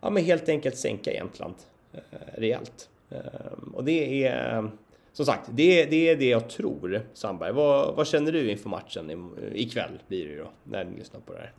ja, 0.01 0.11
men 0.11 0.25
helt 0.25 0.49
enkelt 0.49 0.77
sänka 0.77 1.13
Jämtland 1.13 1.55
eh, 1.93 2.01
rejält. 2.35 2.89
Ehm, 3.11 3.75
och 3.75 3.85
det 3.85 4.27
är 4.27 4.71
som 5.13 5.27
sagt, 5.27 5.51
det 5.53 5.83
är, 5.83 5.91
det 5.91 6.09
är 6.09 6.17
det 6.17 6.29
jag 6.29 6.49
tror. 6.51 7.03
Sandberg, 7.15 7.53
vad, 7.53 7.97
vad 7.97 8.07
känner 8.07 8.33
du 8.33 8.51
inför 8.51 8.69
matchen 8.69 9.31
ikväll 9.55 10.03
blir 10.09 10.27
det 10.27 10.33
ju 10.33 10.39
då, 10.39 10.51
när 10.65 10.85
ni 10.85 10.99
lyssnar 10.99 11.21
på 11.21 11.33
det 11.33 11.39
här? 11.39 11.53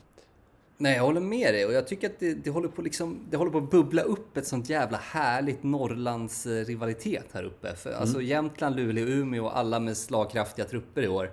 Nej, 0.77 0.95
jag 0.95 1.03
håller 1.03 1.21
med 1.21 1.53
dig 1.53 1.65
och 1.65 1.73
jag 1.73 1.87
tycker 1.87 2.09
att 2.09 2.19
det, 2.19 2.33
det, 2.33 2.49
håller 2.49 2.67
på 2.67 2.81
liksom, 2.81 3.19
det 3.29 3.37
håller 3.37 3.51
på 3.51 3.57
att 3.57 3.71
bubbla 3.71 4.01
upp 4.01 4.37
ett 4.37 4.47
sånt 4.47 4.69
jävla 4.69 4.97
härligt 4.97 5.63
Norrlands 5.63 6.45
rivalitet 6.47 7.25
här 7.31 7.43
uppe. 7.43 7.75
För, 7.75 7.91
Alltså 7.91 8.21
Jämtland, 8.21 8.75
Luleå, 8.75 9.05
Umeå, 9.05 9.47
alla 9.47 9.79
med 9.79 9.97
slagkraftiga 9.97 10.65
trupper 10.65 11.01
i 11.01 11.07
år. 11.07 11.31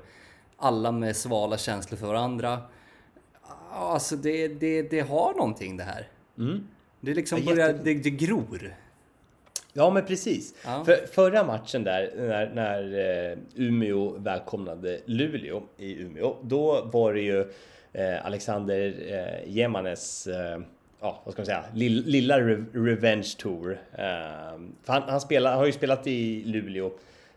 Alla 0.57 0.93
med 0.93 1.17
svala 1.17 1.59
känslor 1.59 1.99
för 1.99 2.07
varandra. 2.07 2.59
Alltså 3.73 4.17
det, 4.17 4.49
det, 4.49 4.83
det 4.83 5.01
har 5.01 5.35
någonting 5.35 5.77
det 5.77 5.85
här. 5.85 6.09
Det 7.01 7.15
liksom 7.15 7.39
Ja, 7.39 7.55
börjar, 7.55 7.73
det, 7.73 7.95
det 7.95 8.11
gror. 8.11 8.75
Ja, 9.79 9.91
men 9.91 10.05
precis. 10.05 10.55
Ja. 10.65 10.85
För 10.85 11.07
förra 11.07 11.45
matchen 11.45 11.85
där, 11.85 12.11
när, 12.17 12.51
när 12.55 12.83
eh, 13.31 13.39
Umeå 13.55 14.15
välkomnade 14.19 15.01
Luleå 15.05 15.63
i 15.77 16.03
Umeå, 16.03 16.37
då 16.43 16.83
var 16.93 17.15
det 17.15 17.21
ju 17.21 17.41
eh, 17.93 18.27
Alexander 18.27 18.95
eh, 19.09 19.53
Gemanes, 19.53 20.27
eh, 20.27 20.61
ja, 21.01 21.23
vad 21.25 21.33
ska 21.33 21.41
man 21.41 21.47
säga, 21.47 21.65
lill, 21.75 22.03
lilla 22.07 22.41
re 22.41 22.65
revenge 22.73 23.35
tour. 23.39 23.79
Eh, 23.93 24.59
för 24.83 24.93
han, 24.93 25.03
han 25.03 25.21
spelar, 25.21 25.57
har 25.57 25.67
ju 25.67 25.73
spelat 25.73 26.07
i 26.07 26.45
Luleå 26.45 26.91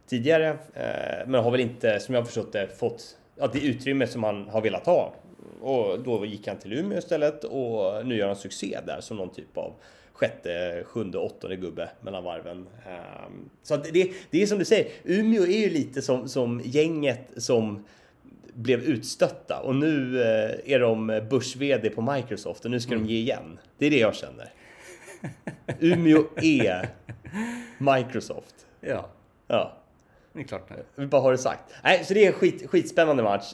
tidigare, 0.07 0.49
eh, 0.73 1.27
men 1.27 1.43
har 1.43 1.51
väl 1.51 1.61
inte, 1.61 1.99
som 1.99 2.15
jag 2.15 2.25
förstått 2.25 2.53
det, 2.53 2.67
fått 2.67 3.17
ja, 3.35 3.49
det 3.53 3.59
utrymme 3.59 4.07
som 4.07 4.23
han 4.23 4.49
har 4.49 4.61
velat 4.61 4.85
ha. 4.85 5.13
Och 5.61 5.99
då 5.99 6.25
gick 6.25 6.47
han 6.47 6.57
till 6.57 6.73
Umeå 6.73 6.97
istället 6.97 7.43
och 7.43 8.05
nu 8.05 8.15
gör 8.15 8.27
han 8.27 8.35
succé 8.35 8.79
där 8.85 9.01
som 9.01 9.17
någon 9.17 9.29
typ 9.29 9.57
av 9.57 9.73
sjätte, 10.21 10.83
sjunde, 10.85 11.17
åttonde 11.17 11.55
gubbe 11.55 11.89
mellan 12.01 12.23
varven. 12.23 12.67
Ehm, 12.87 13.49
Så 13.63 13.73
att 13.73 13.83
det, 13.83 14.11
det 14.29 14.41
är 14.41 14.45
som 14.47 14.59
du 14.59 14.65
säger, 14.65 14.87
Umeå 15.03 15.43
är 15.43 15.59
ju 15.59 15.69
lite 15.69 16.01
som, 16.01 16.27
som 16.29 16.61
gänget 16.63 17.29
som 17.37 17.85
blev 18.53 18.83
utstötta 18.83 19.59
och 19.59 19.75
nu 19.75 20.21
eh, 20.21 20.73
är 20.73 20.79
de 20.79 21.07
börs-VD 21.29 21.89
på 21.89 22.01
Microsoft 22.01 22.65
och 22.65 22.71
nu 22.71 22.79
ska 22.79 22.93
de 22.93 23.05
ge 23.05 23.17
igen. 23.17 23.59
Det 23.77 23.85
är 23.85 23.89
det 23.89 23.99
jag 23.99 24.15
känner. 24.15 24.53
Umeå 25.79 26.23
är 26.41 26.89
Microsoft. 27.77 28.55
Ja, 28.81 29.09
Ja, 29.47 29.77
det 30.33 30.39
är 30.39 30.43
klart. 30.43 30.67
det. 30.67 30.73
jag 30.95 31.01
vill 31.01 31.09
bara 31.09 31.21
ha 31.21 31.31
det 31.31 31.37
sagt. 31.37 31.63
Nej, 31.83 32.05
så 32.05 32.13
det 32.13 32.23
är 32.23 32.27
en 32.27 32.33
skit, 32.33 32.69
skitspännande 32.69 33.23
match. 33.23 33.53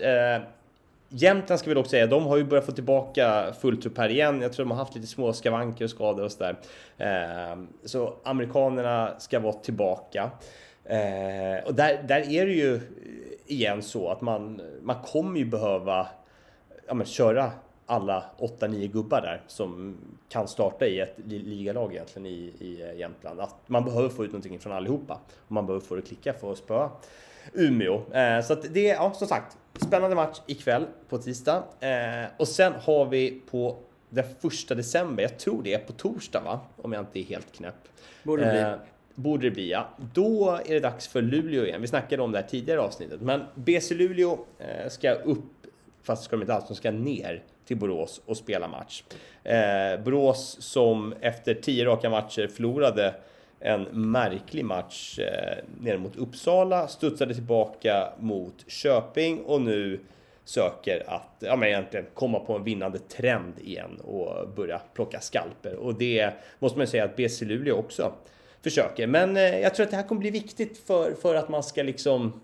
Jämtland 1.09 1.59
ska 1.59 1.69
vi 1.69 1.73
dock 1.73 1.87
säga, 1.87 2.07
de 2.07 2.25
har 2.25 2.37
ju 2.37 2.43
börjat 2.43 2.65
få 2.65 2.71
tillbaka 2.71 3.53
fullt 3.61 3.85
upp 3.85 3.97
här 3.97 4.09
igen. 4.09 4.41
Jag 4.41 4.53
tror 4.53 4.65
de 4.65 4.71
har 4.71 4.77
haft 4.77 4.95
lite 4.95 5.07
små 5.07 5.33
skavanker 5.33 5.85
och 5.85 5.91
skador 5.91 6.23
och 6.23 6.31
sådär. 6.31 6.55
Eh, 6.97 7.57
så 7.85 8.13
amerikanerna 8.23 9.19
ska 9.19 9.39
vara 9.39 9.53
tillbaka. 9.53 10.31
Eh, 10.83 11.65
och 11.65 11.73
där, 11.73 12.03
där 12.07 12.31
är 12.31 12.45
det 12.45 12.53
ju 12.53 12.79
igen 13.45 13.81
så 13.81 14.09
att 14.09 14.21
man, 14.21 14.61
man 14.81 14.95
kommer 15.01 15.39
ju 15.39 15.45
behöva 15.45 16.07
ja, 16.87 16.93
men, 16.93 17.05
köra 17.05 17.51
alla 17.85 18.23
8-9 18.37 18.87
gubbar 18.87 19.21
där 19.21 19.41
som 19.47 19.97
kan 20.29 20.47
starta 20.47 20.85
i 20.85 20.99
ett 20.99 21.15
ligalag 21.25 21.93
egentligen 21.93 22.25
i, 22.25 22.53
i 22.59 22.99
Jämtland. 22.99 23.39
Att 23.39 23.55
man 23.65 23.85
behöver 23.85 24.09
få 24.09 24.25
ut 24.25 24.31
någonting 24.31 24.59
från 24.59 24.73
allihopa. 24.73 25.19
Och 25.47 25.51
man 25.51 25.65
behöver 25.65 25.85
få 25.85 25.95
det 25.95 26.01
att 26.01 26.07
klicka 26.07 26.33
för 26.33 26.51
att 26.51 26.57
spöa 26.57 26.89
Umeå. 27.53 28.01
Eh, 28.13 28.41
så 28.41 28.53
att 28.53 28.73
det 28.73 28.89
är, 28.89 28.93
ja 28.93 29.13
som 29.13 29.27
sagt, 29.27 29.57
spännande 29.86 30.15
match 30.15 30.41
ikväll 30.47 30.86
på 31.10 31.17
tisdag. 31.17 31.63
Eh, 31.79 32.25
och 32.38 32.47
sen 32.47 32.73
har 32.81 33.05
vi 33.05 33.41
på 33.51 33.77
den 34.10 34.25
första 34.41 34.75
december, 34.75 35.23
jag 35.23 35.38
tror 35.39 35.63
det 35.63 35.73
är 35.73 35.79
på 35.79 35.93
torsdag 35.93 36.41
va? 36.45 36.60
Om 36.81 36.93
jag 36.93 37.01
inte 37.01 37.19
är 37.19 37.23
helt 37.23 37.55
knäpp. 37.55 37.75
Borde 38.23 38.45
det 38.45 38.51
bli. 38.51 38.60
Eh, 38.60 38.73
Borde 39.15 39.47
det 39.47 39.51
bli 39.51 39.71
ja. 39.71 39.89
Då 40.13 40.60
är 40.65 40.73
det 40.73 40.79
dags 40.79 41.07
för 41.07 41.21
Luleå 41.21 41.65
igen. 41.65 41.81
Vi 41.81 41.88
snackade 41.88 42.21
om 42.23 42.31
det 42.31 42.38
här 42.38 42.47
tidigare 42.47 42.81
avsnittet. 42.81 43.21
Men 43.21 43.41
BC 43.55 43.95
Luleå 43.95 44.38
ska 44.88 45.12
upp, 45.12 45.45
fast 46.03 46.23
ska 46.23 46.36
de 46.36 46.41
inte 46.41 46.53
alls, 46.53 46.67
de 46.67 46.75
ska 46.75 46.91
ner 46.91 47.43
till 47.65 47.77
Borås 47.77 48.21
och 48.25 48.38
spela 48.38 48.67
match. 48.67 49.03
Borås 50.03 50.57
som 50.60 51.13
efter 51.21 51.53
tio 51.53 51.86
raka 51.86 52.10
matcher 52.10 52.47
förlorade 52.47 53.13
en 53.59 53.83
märklig 53.83 54.65
match 54.65 55.19
eh, 55.19 55.57
nere 55.81 55.97
mot 55.97 56.15
Uppsala, 56.15 56.87
studsade 56.87 57.33
tillbaka 57.33 58.09
mot 58.19 58.63
Köping 58.67 59.41
och 59.41 59.61
nu 59.61 59.99
söker 60.45 61.03
att 61.07 61.35
ja, 61.39 61.55
men 61.55 61.69
egentligen 61.69 62.05
komma 62.13 62.39
på 62.39 62.53
en 62.53 62.63
vinnande 62.63 62.99
trend 62.99 63.53
igen 63.59 63.99
och 64.03 64.49
börja 64.49 64.81
plocka 64.93 65.19
skalper. 65.19 65.75
Och 65.75 65.95
det 65.95 66.33
måste 66.59 66.77
man 66.77 66.85
ju 66.85 66.91
säga 66.91 67.03
att 67.03 67.15
BC 67.15 67.45
Luleå 67.45 67.75
också 67.75 68.13
försöker. 68.61 69.07
Men 69.07 69.37
eh, 69.37 69.59
jag 69.59 69.75
tror 69.75 69.83
att 69.83 69.89
det 69.89 69.97
här 69.97 70.07
kommer 70.07 70.21
bli 70.21 70.29
viktigt 70.29 70.77
för, 70.77 71.13
för 71.13 71.35
att 71.35 71.49
man 71.49 71.63
ska 71.63 71.83
liksom 71.83 72.41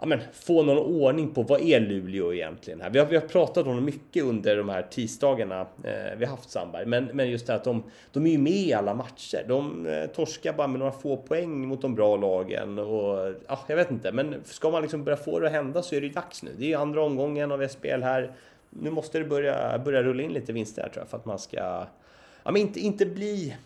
ja, 0.00 0.06
men, 0.06 0.20
få 0.32 0.62
någon 0.62 0.78
ordning 0.78 1.34
på 1.34 1.42
vad 1.42 1.60
är 1.60 1.80
Luleå 1.80 2.34
egentligen 2.34 2.80
här. 2.80 2.90
Vi 2.90 2.98
har, 2.98 3.06
vi 3.06 3.16
har 3.16 3.28
pratat 3.28 3.66
om 3.66 3.76
det 3.76 3.82
mycket 3.82 4.24
under 4.24 4.56
de 4.56 4.68
här 4.68 4.82
tisdagarna 4.82 5.60
eh, 5.60 6.16
vi 6.16 6.24
har 6.24 6.36
haft 6.36 6.50
Sandberg. 6.50 6.86
Men, 6.86 7.04
men 7.04 7.30
just 7.30 7.46
det 7.46 7.52
här 7.52 7.58
att 7.58 7.64
de, 7.64 7.82
de 8.12 8.26
är 8.26 8.30
ju 8.30 8.38
med 8.38 8.52
i 8.52 8.72
alla 8.72 8.94
matcher. 8.94 9.44
De 9.48 9.86
eh, 9.86 10.06
torskar 10.06 10.52
bara 10.52 10.66
med 10.66 10.78
några 10.78 10.92
få 10.92 11.16
poäng 11.16 11.68
mot 11.68 11.82
de 11.82 11.94
bra 11.94 12.16
lagen. 12.16 12.78
Och, 12.78 13.34
ja, 13.48 13.58
jag 13.66 13.76
vet 13.76 13.90
inte, 13.90 14.12
men 14.12 14.34
ska 14.44 14.70
man 14.70 14.82
liksom 14.82 15.04
börja 15.04 15.16
få 15.16 15.40
det 15.40 15.46
att 15.46 15.52
hända 15.52 15.82
så 15.82 15.94
är 15.94 16.00
det 16.00 16.06
ju 16.06 16.12
dags 16.12 16.42
nu. 16.42 16.50
Det 16.58 16.64
är 16.64 16.68
ju 16.68 16.74
andra 16.74 17.02
omgången 17.02 17.52
av 17.52 17.68
SPL 17.68 18.02
här. 18.02 18.32
Nu 18.70 18.90
måste 18.90 19.18
det 19.18 19.24
börja, 19.24 19.78
börja 19.78 20.02
rulla 20.02 20.22
in 20.22 20.32
lite 20.32 20.52
vinster 20.52 20.82
här 20.82 20.88
tror 20.88 21.02
jag 21.02 21.08
för 21.08 21.16
att 21.16 21.26
man 21.26 21.38
ska 21.38 21.56
ja, 21.56 22.50
men 22.50 22.56
inte, 22.56 22.80
inte 22.80 23.06
bli 23.06 23.56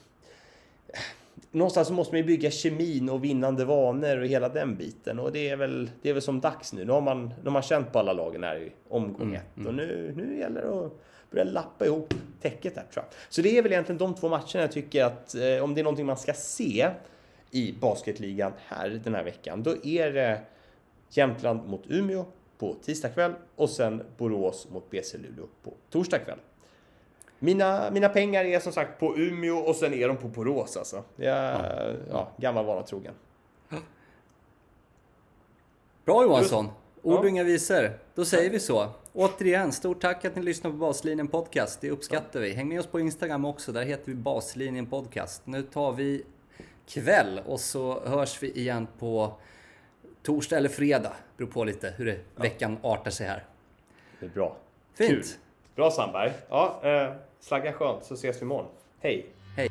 någonstans 1.52 1.90
måste 1.90 2.14
man 2.14 2.20
ju 2.20 2.26
bygga 2.26 2.50
kemin 2.50 3.08
och 3.08 3.24
vinnande 3.24 3.64
vanor 3.64 4.20
och 4.20 4.26
hela 4.26 4.48
den 4.48 4.76
biten. 4.76 5.18
Och 5.18 5.32
det 5.32 5.48
är 5.48 5.56
väl, 5.56 5.90
det 6.02 6.08
är 6.08 6.12
väl 6.12 6.22
som 6.22 6.40
dags 6.40 6.72
nu. 6.72 6.84
Nu 6.84 6.92
har 6.92 7.00
man, 7.00 7.26
nu 7.26 7.44
har 7.44 7.50
man 7.50 7.62
känt 7.62 7.92
på 7.92 7.98
alla 7.98 8.12
lagen 8.12 8.42
här 8.42 8.56
i 8.56 8.72
omgång 8.88 9.34
ett. 9.34 9.66
Och 9.66 9.74
nu, 9.74 10.12
nu 10.16 10.38
gäller 10.38 10.62
det 10.62 10.86
att 10.86 10.92
börja 11.30 11.44
lappa 11.44 11.86
ihop 11.86 12.14
täcket 12.40 12.76
här 12.76 12.84
tror 12.92 13.04
jag. 13.04 13.14
Så 13.28 13.42
det 13.42 13.58
är 13.58 13.62
väl 13.62 13.72
egentligen 13.72 13.98
de 13.98 14.14
två 14.14 14.28
matcherna 14.28 14.60
jag 14.60 14.72
tycker 14.72 15.04
att 15.04 15.34
eh, 15.34 15.64
om 15.64 15.74
det 15.74 15.80
är 15.80 15.84
någonting 15.84 16.06
man 16.06 16.16
ska 16.16 16.32
se 16.32 16.90
i 17.50 17.74
basketligan 17.80 18.52
här 18.66 19.00
den 19.04 19.14
här 19.14 19.24
veckan, 19.24 19.62
då 19.62 19.84
är 19.84 20.12
det 20.12 20.40
Jämtland 21.10 21.68
mot 21.68 21.84
Umeå 21.88 22.24
på 22.58 22.74
tisdag 22.74 23.08
kväll 23.08 23.32
och 23.56 23.70
sen 23.70 24.02
Borås 24.16 24.68
mot 24.70 24.90
BC 24.90 25.18
Luleå 25.18 25.46
på 25.62 25.74
torsdag 25.90 26.18
kväll. 26.18 26.38
Mina, 27.44 27.90
mina 27.90 28.08
pengar 28.08 28.44
är 28.44 28.60
som 28.60 28.72
sagt 28.72 29.00
på 29.00 29.16
Umeå 29.18 29.56
och 29.56 29.76
sen 29.76 29.94
är 29.94 30.08
de 30.08 30.16
på 30.16 30.28
Borås 30.28 30.76
alltså. 30.76 31.02
Jag, 31.16 31.60
ja. 32.10 32.28
gammal 32.36 32.64
vana 32.64 32.82
trogen. 32.82 33.14
Bra 36.04 36.22
Johansson! 36.22 36.68
Ord 37.02 37.18
och 37.18 37.24
Ja. 37.24 37.28
inga 37.28 37.44
visor. 37.44 37.90
Då 38.14 38.24
säger 38.24 38.50
vi 38.50 38.60
så. 38.60 38.88
Återigen, 39.12 39.72
stort 39.72 40.00
tack 40.00 40.24
att 40.24 40.36
ni 40.36 40.42
lyssnar 40.42 40.70
på 40.70 40.76
Baslinjen 40.76 41.28
Podcast. 41.28 41.80
Det 41.80 41.90
uppskattar 41.90 42.40
vi. 42.40 42.52
Häng 42.52 42.68
med 42.68 42.80
oss 42.80 42.86
på 42.86 43.00
Instagram 43.00 43.44
också. 43.44 43.72
Där 43.72 43.84
heter 43.84 44.06
vi 44.06 44.14
Baslinjen 44.14 44.86
Podcast. 44.86 45.42
Nu 45.46 45.62
tar 45.62 45.92
vi 45.92 46.24
kväll 46.88 47.40
och 47.46 47.60
så 47.60 48.00
hörs 48.06 48.42
vi 48.42 48.50
igen 48.52 48.86
på 48.98 49.32
torsdag 50.22 50.56
eller 50.56 50.68
fredag. 50.68 51.12
Beror 51.36 51.48
på 51.48 51.64
lite 51.64 51.94
hur 51.96 52.06
det, 52.06 52.18
veckan 52.36 52.78
artar 52.82 53.10
sig 53.10 53.26
här. 53.26 53.44
Det 54.20 54.26
är 54.26 54.30
bra. 54.30 54.56
Fint! 54.94 55.10
Kul. 55.10 55.24
Bra 55.76 55.90
Sandberg. 55.90 56.32
Ja, 56.48 56.80
eh, 56.82 57.12
Slagga 57.42 57.72
skönt 57.72 58.04
så 58.04 58.14
ses 58.14 58.40
vi 58.40 58.44
imorgon. 58.44 58.70
Hej! 59.00 59.26
Hej! 59.56 59.68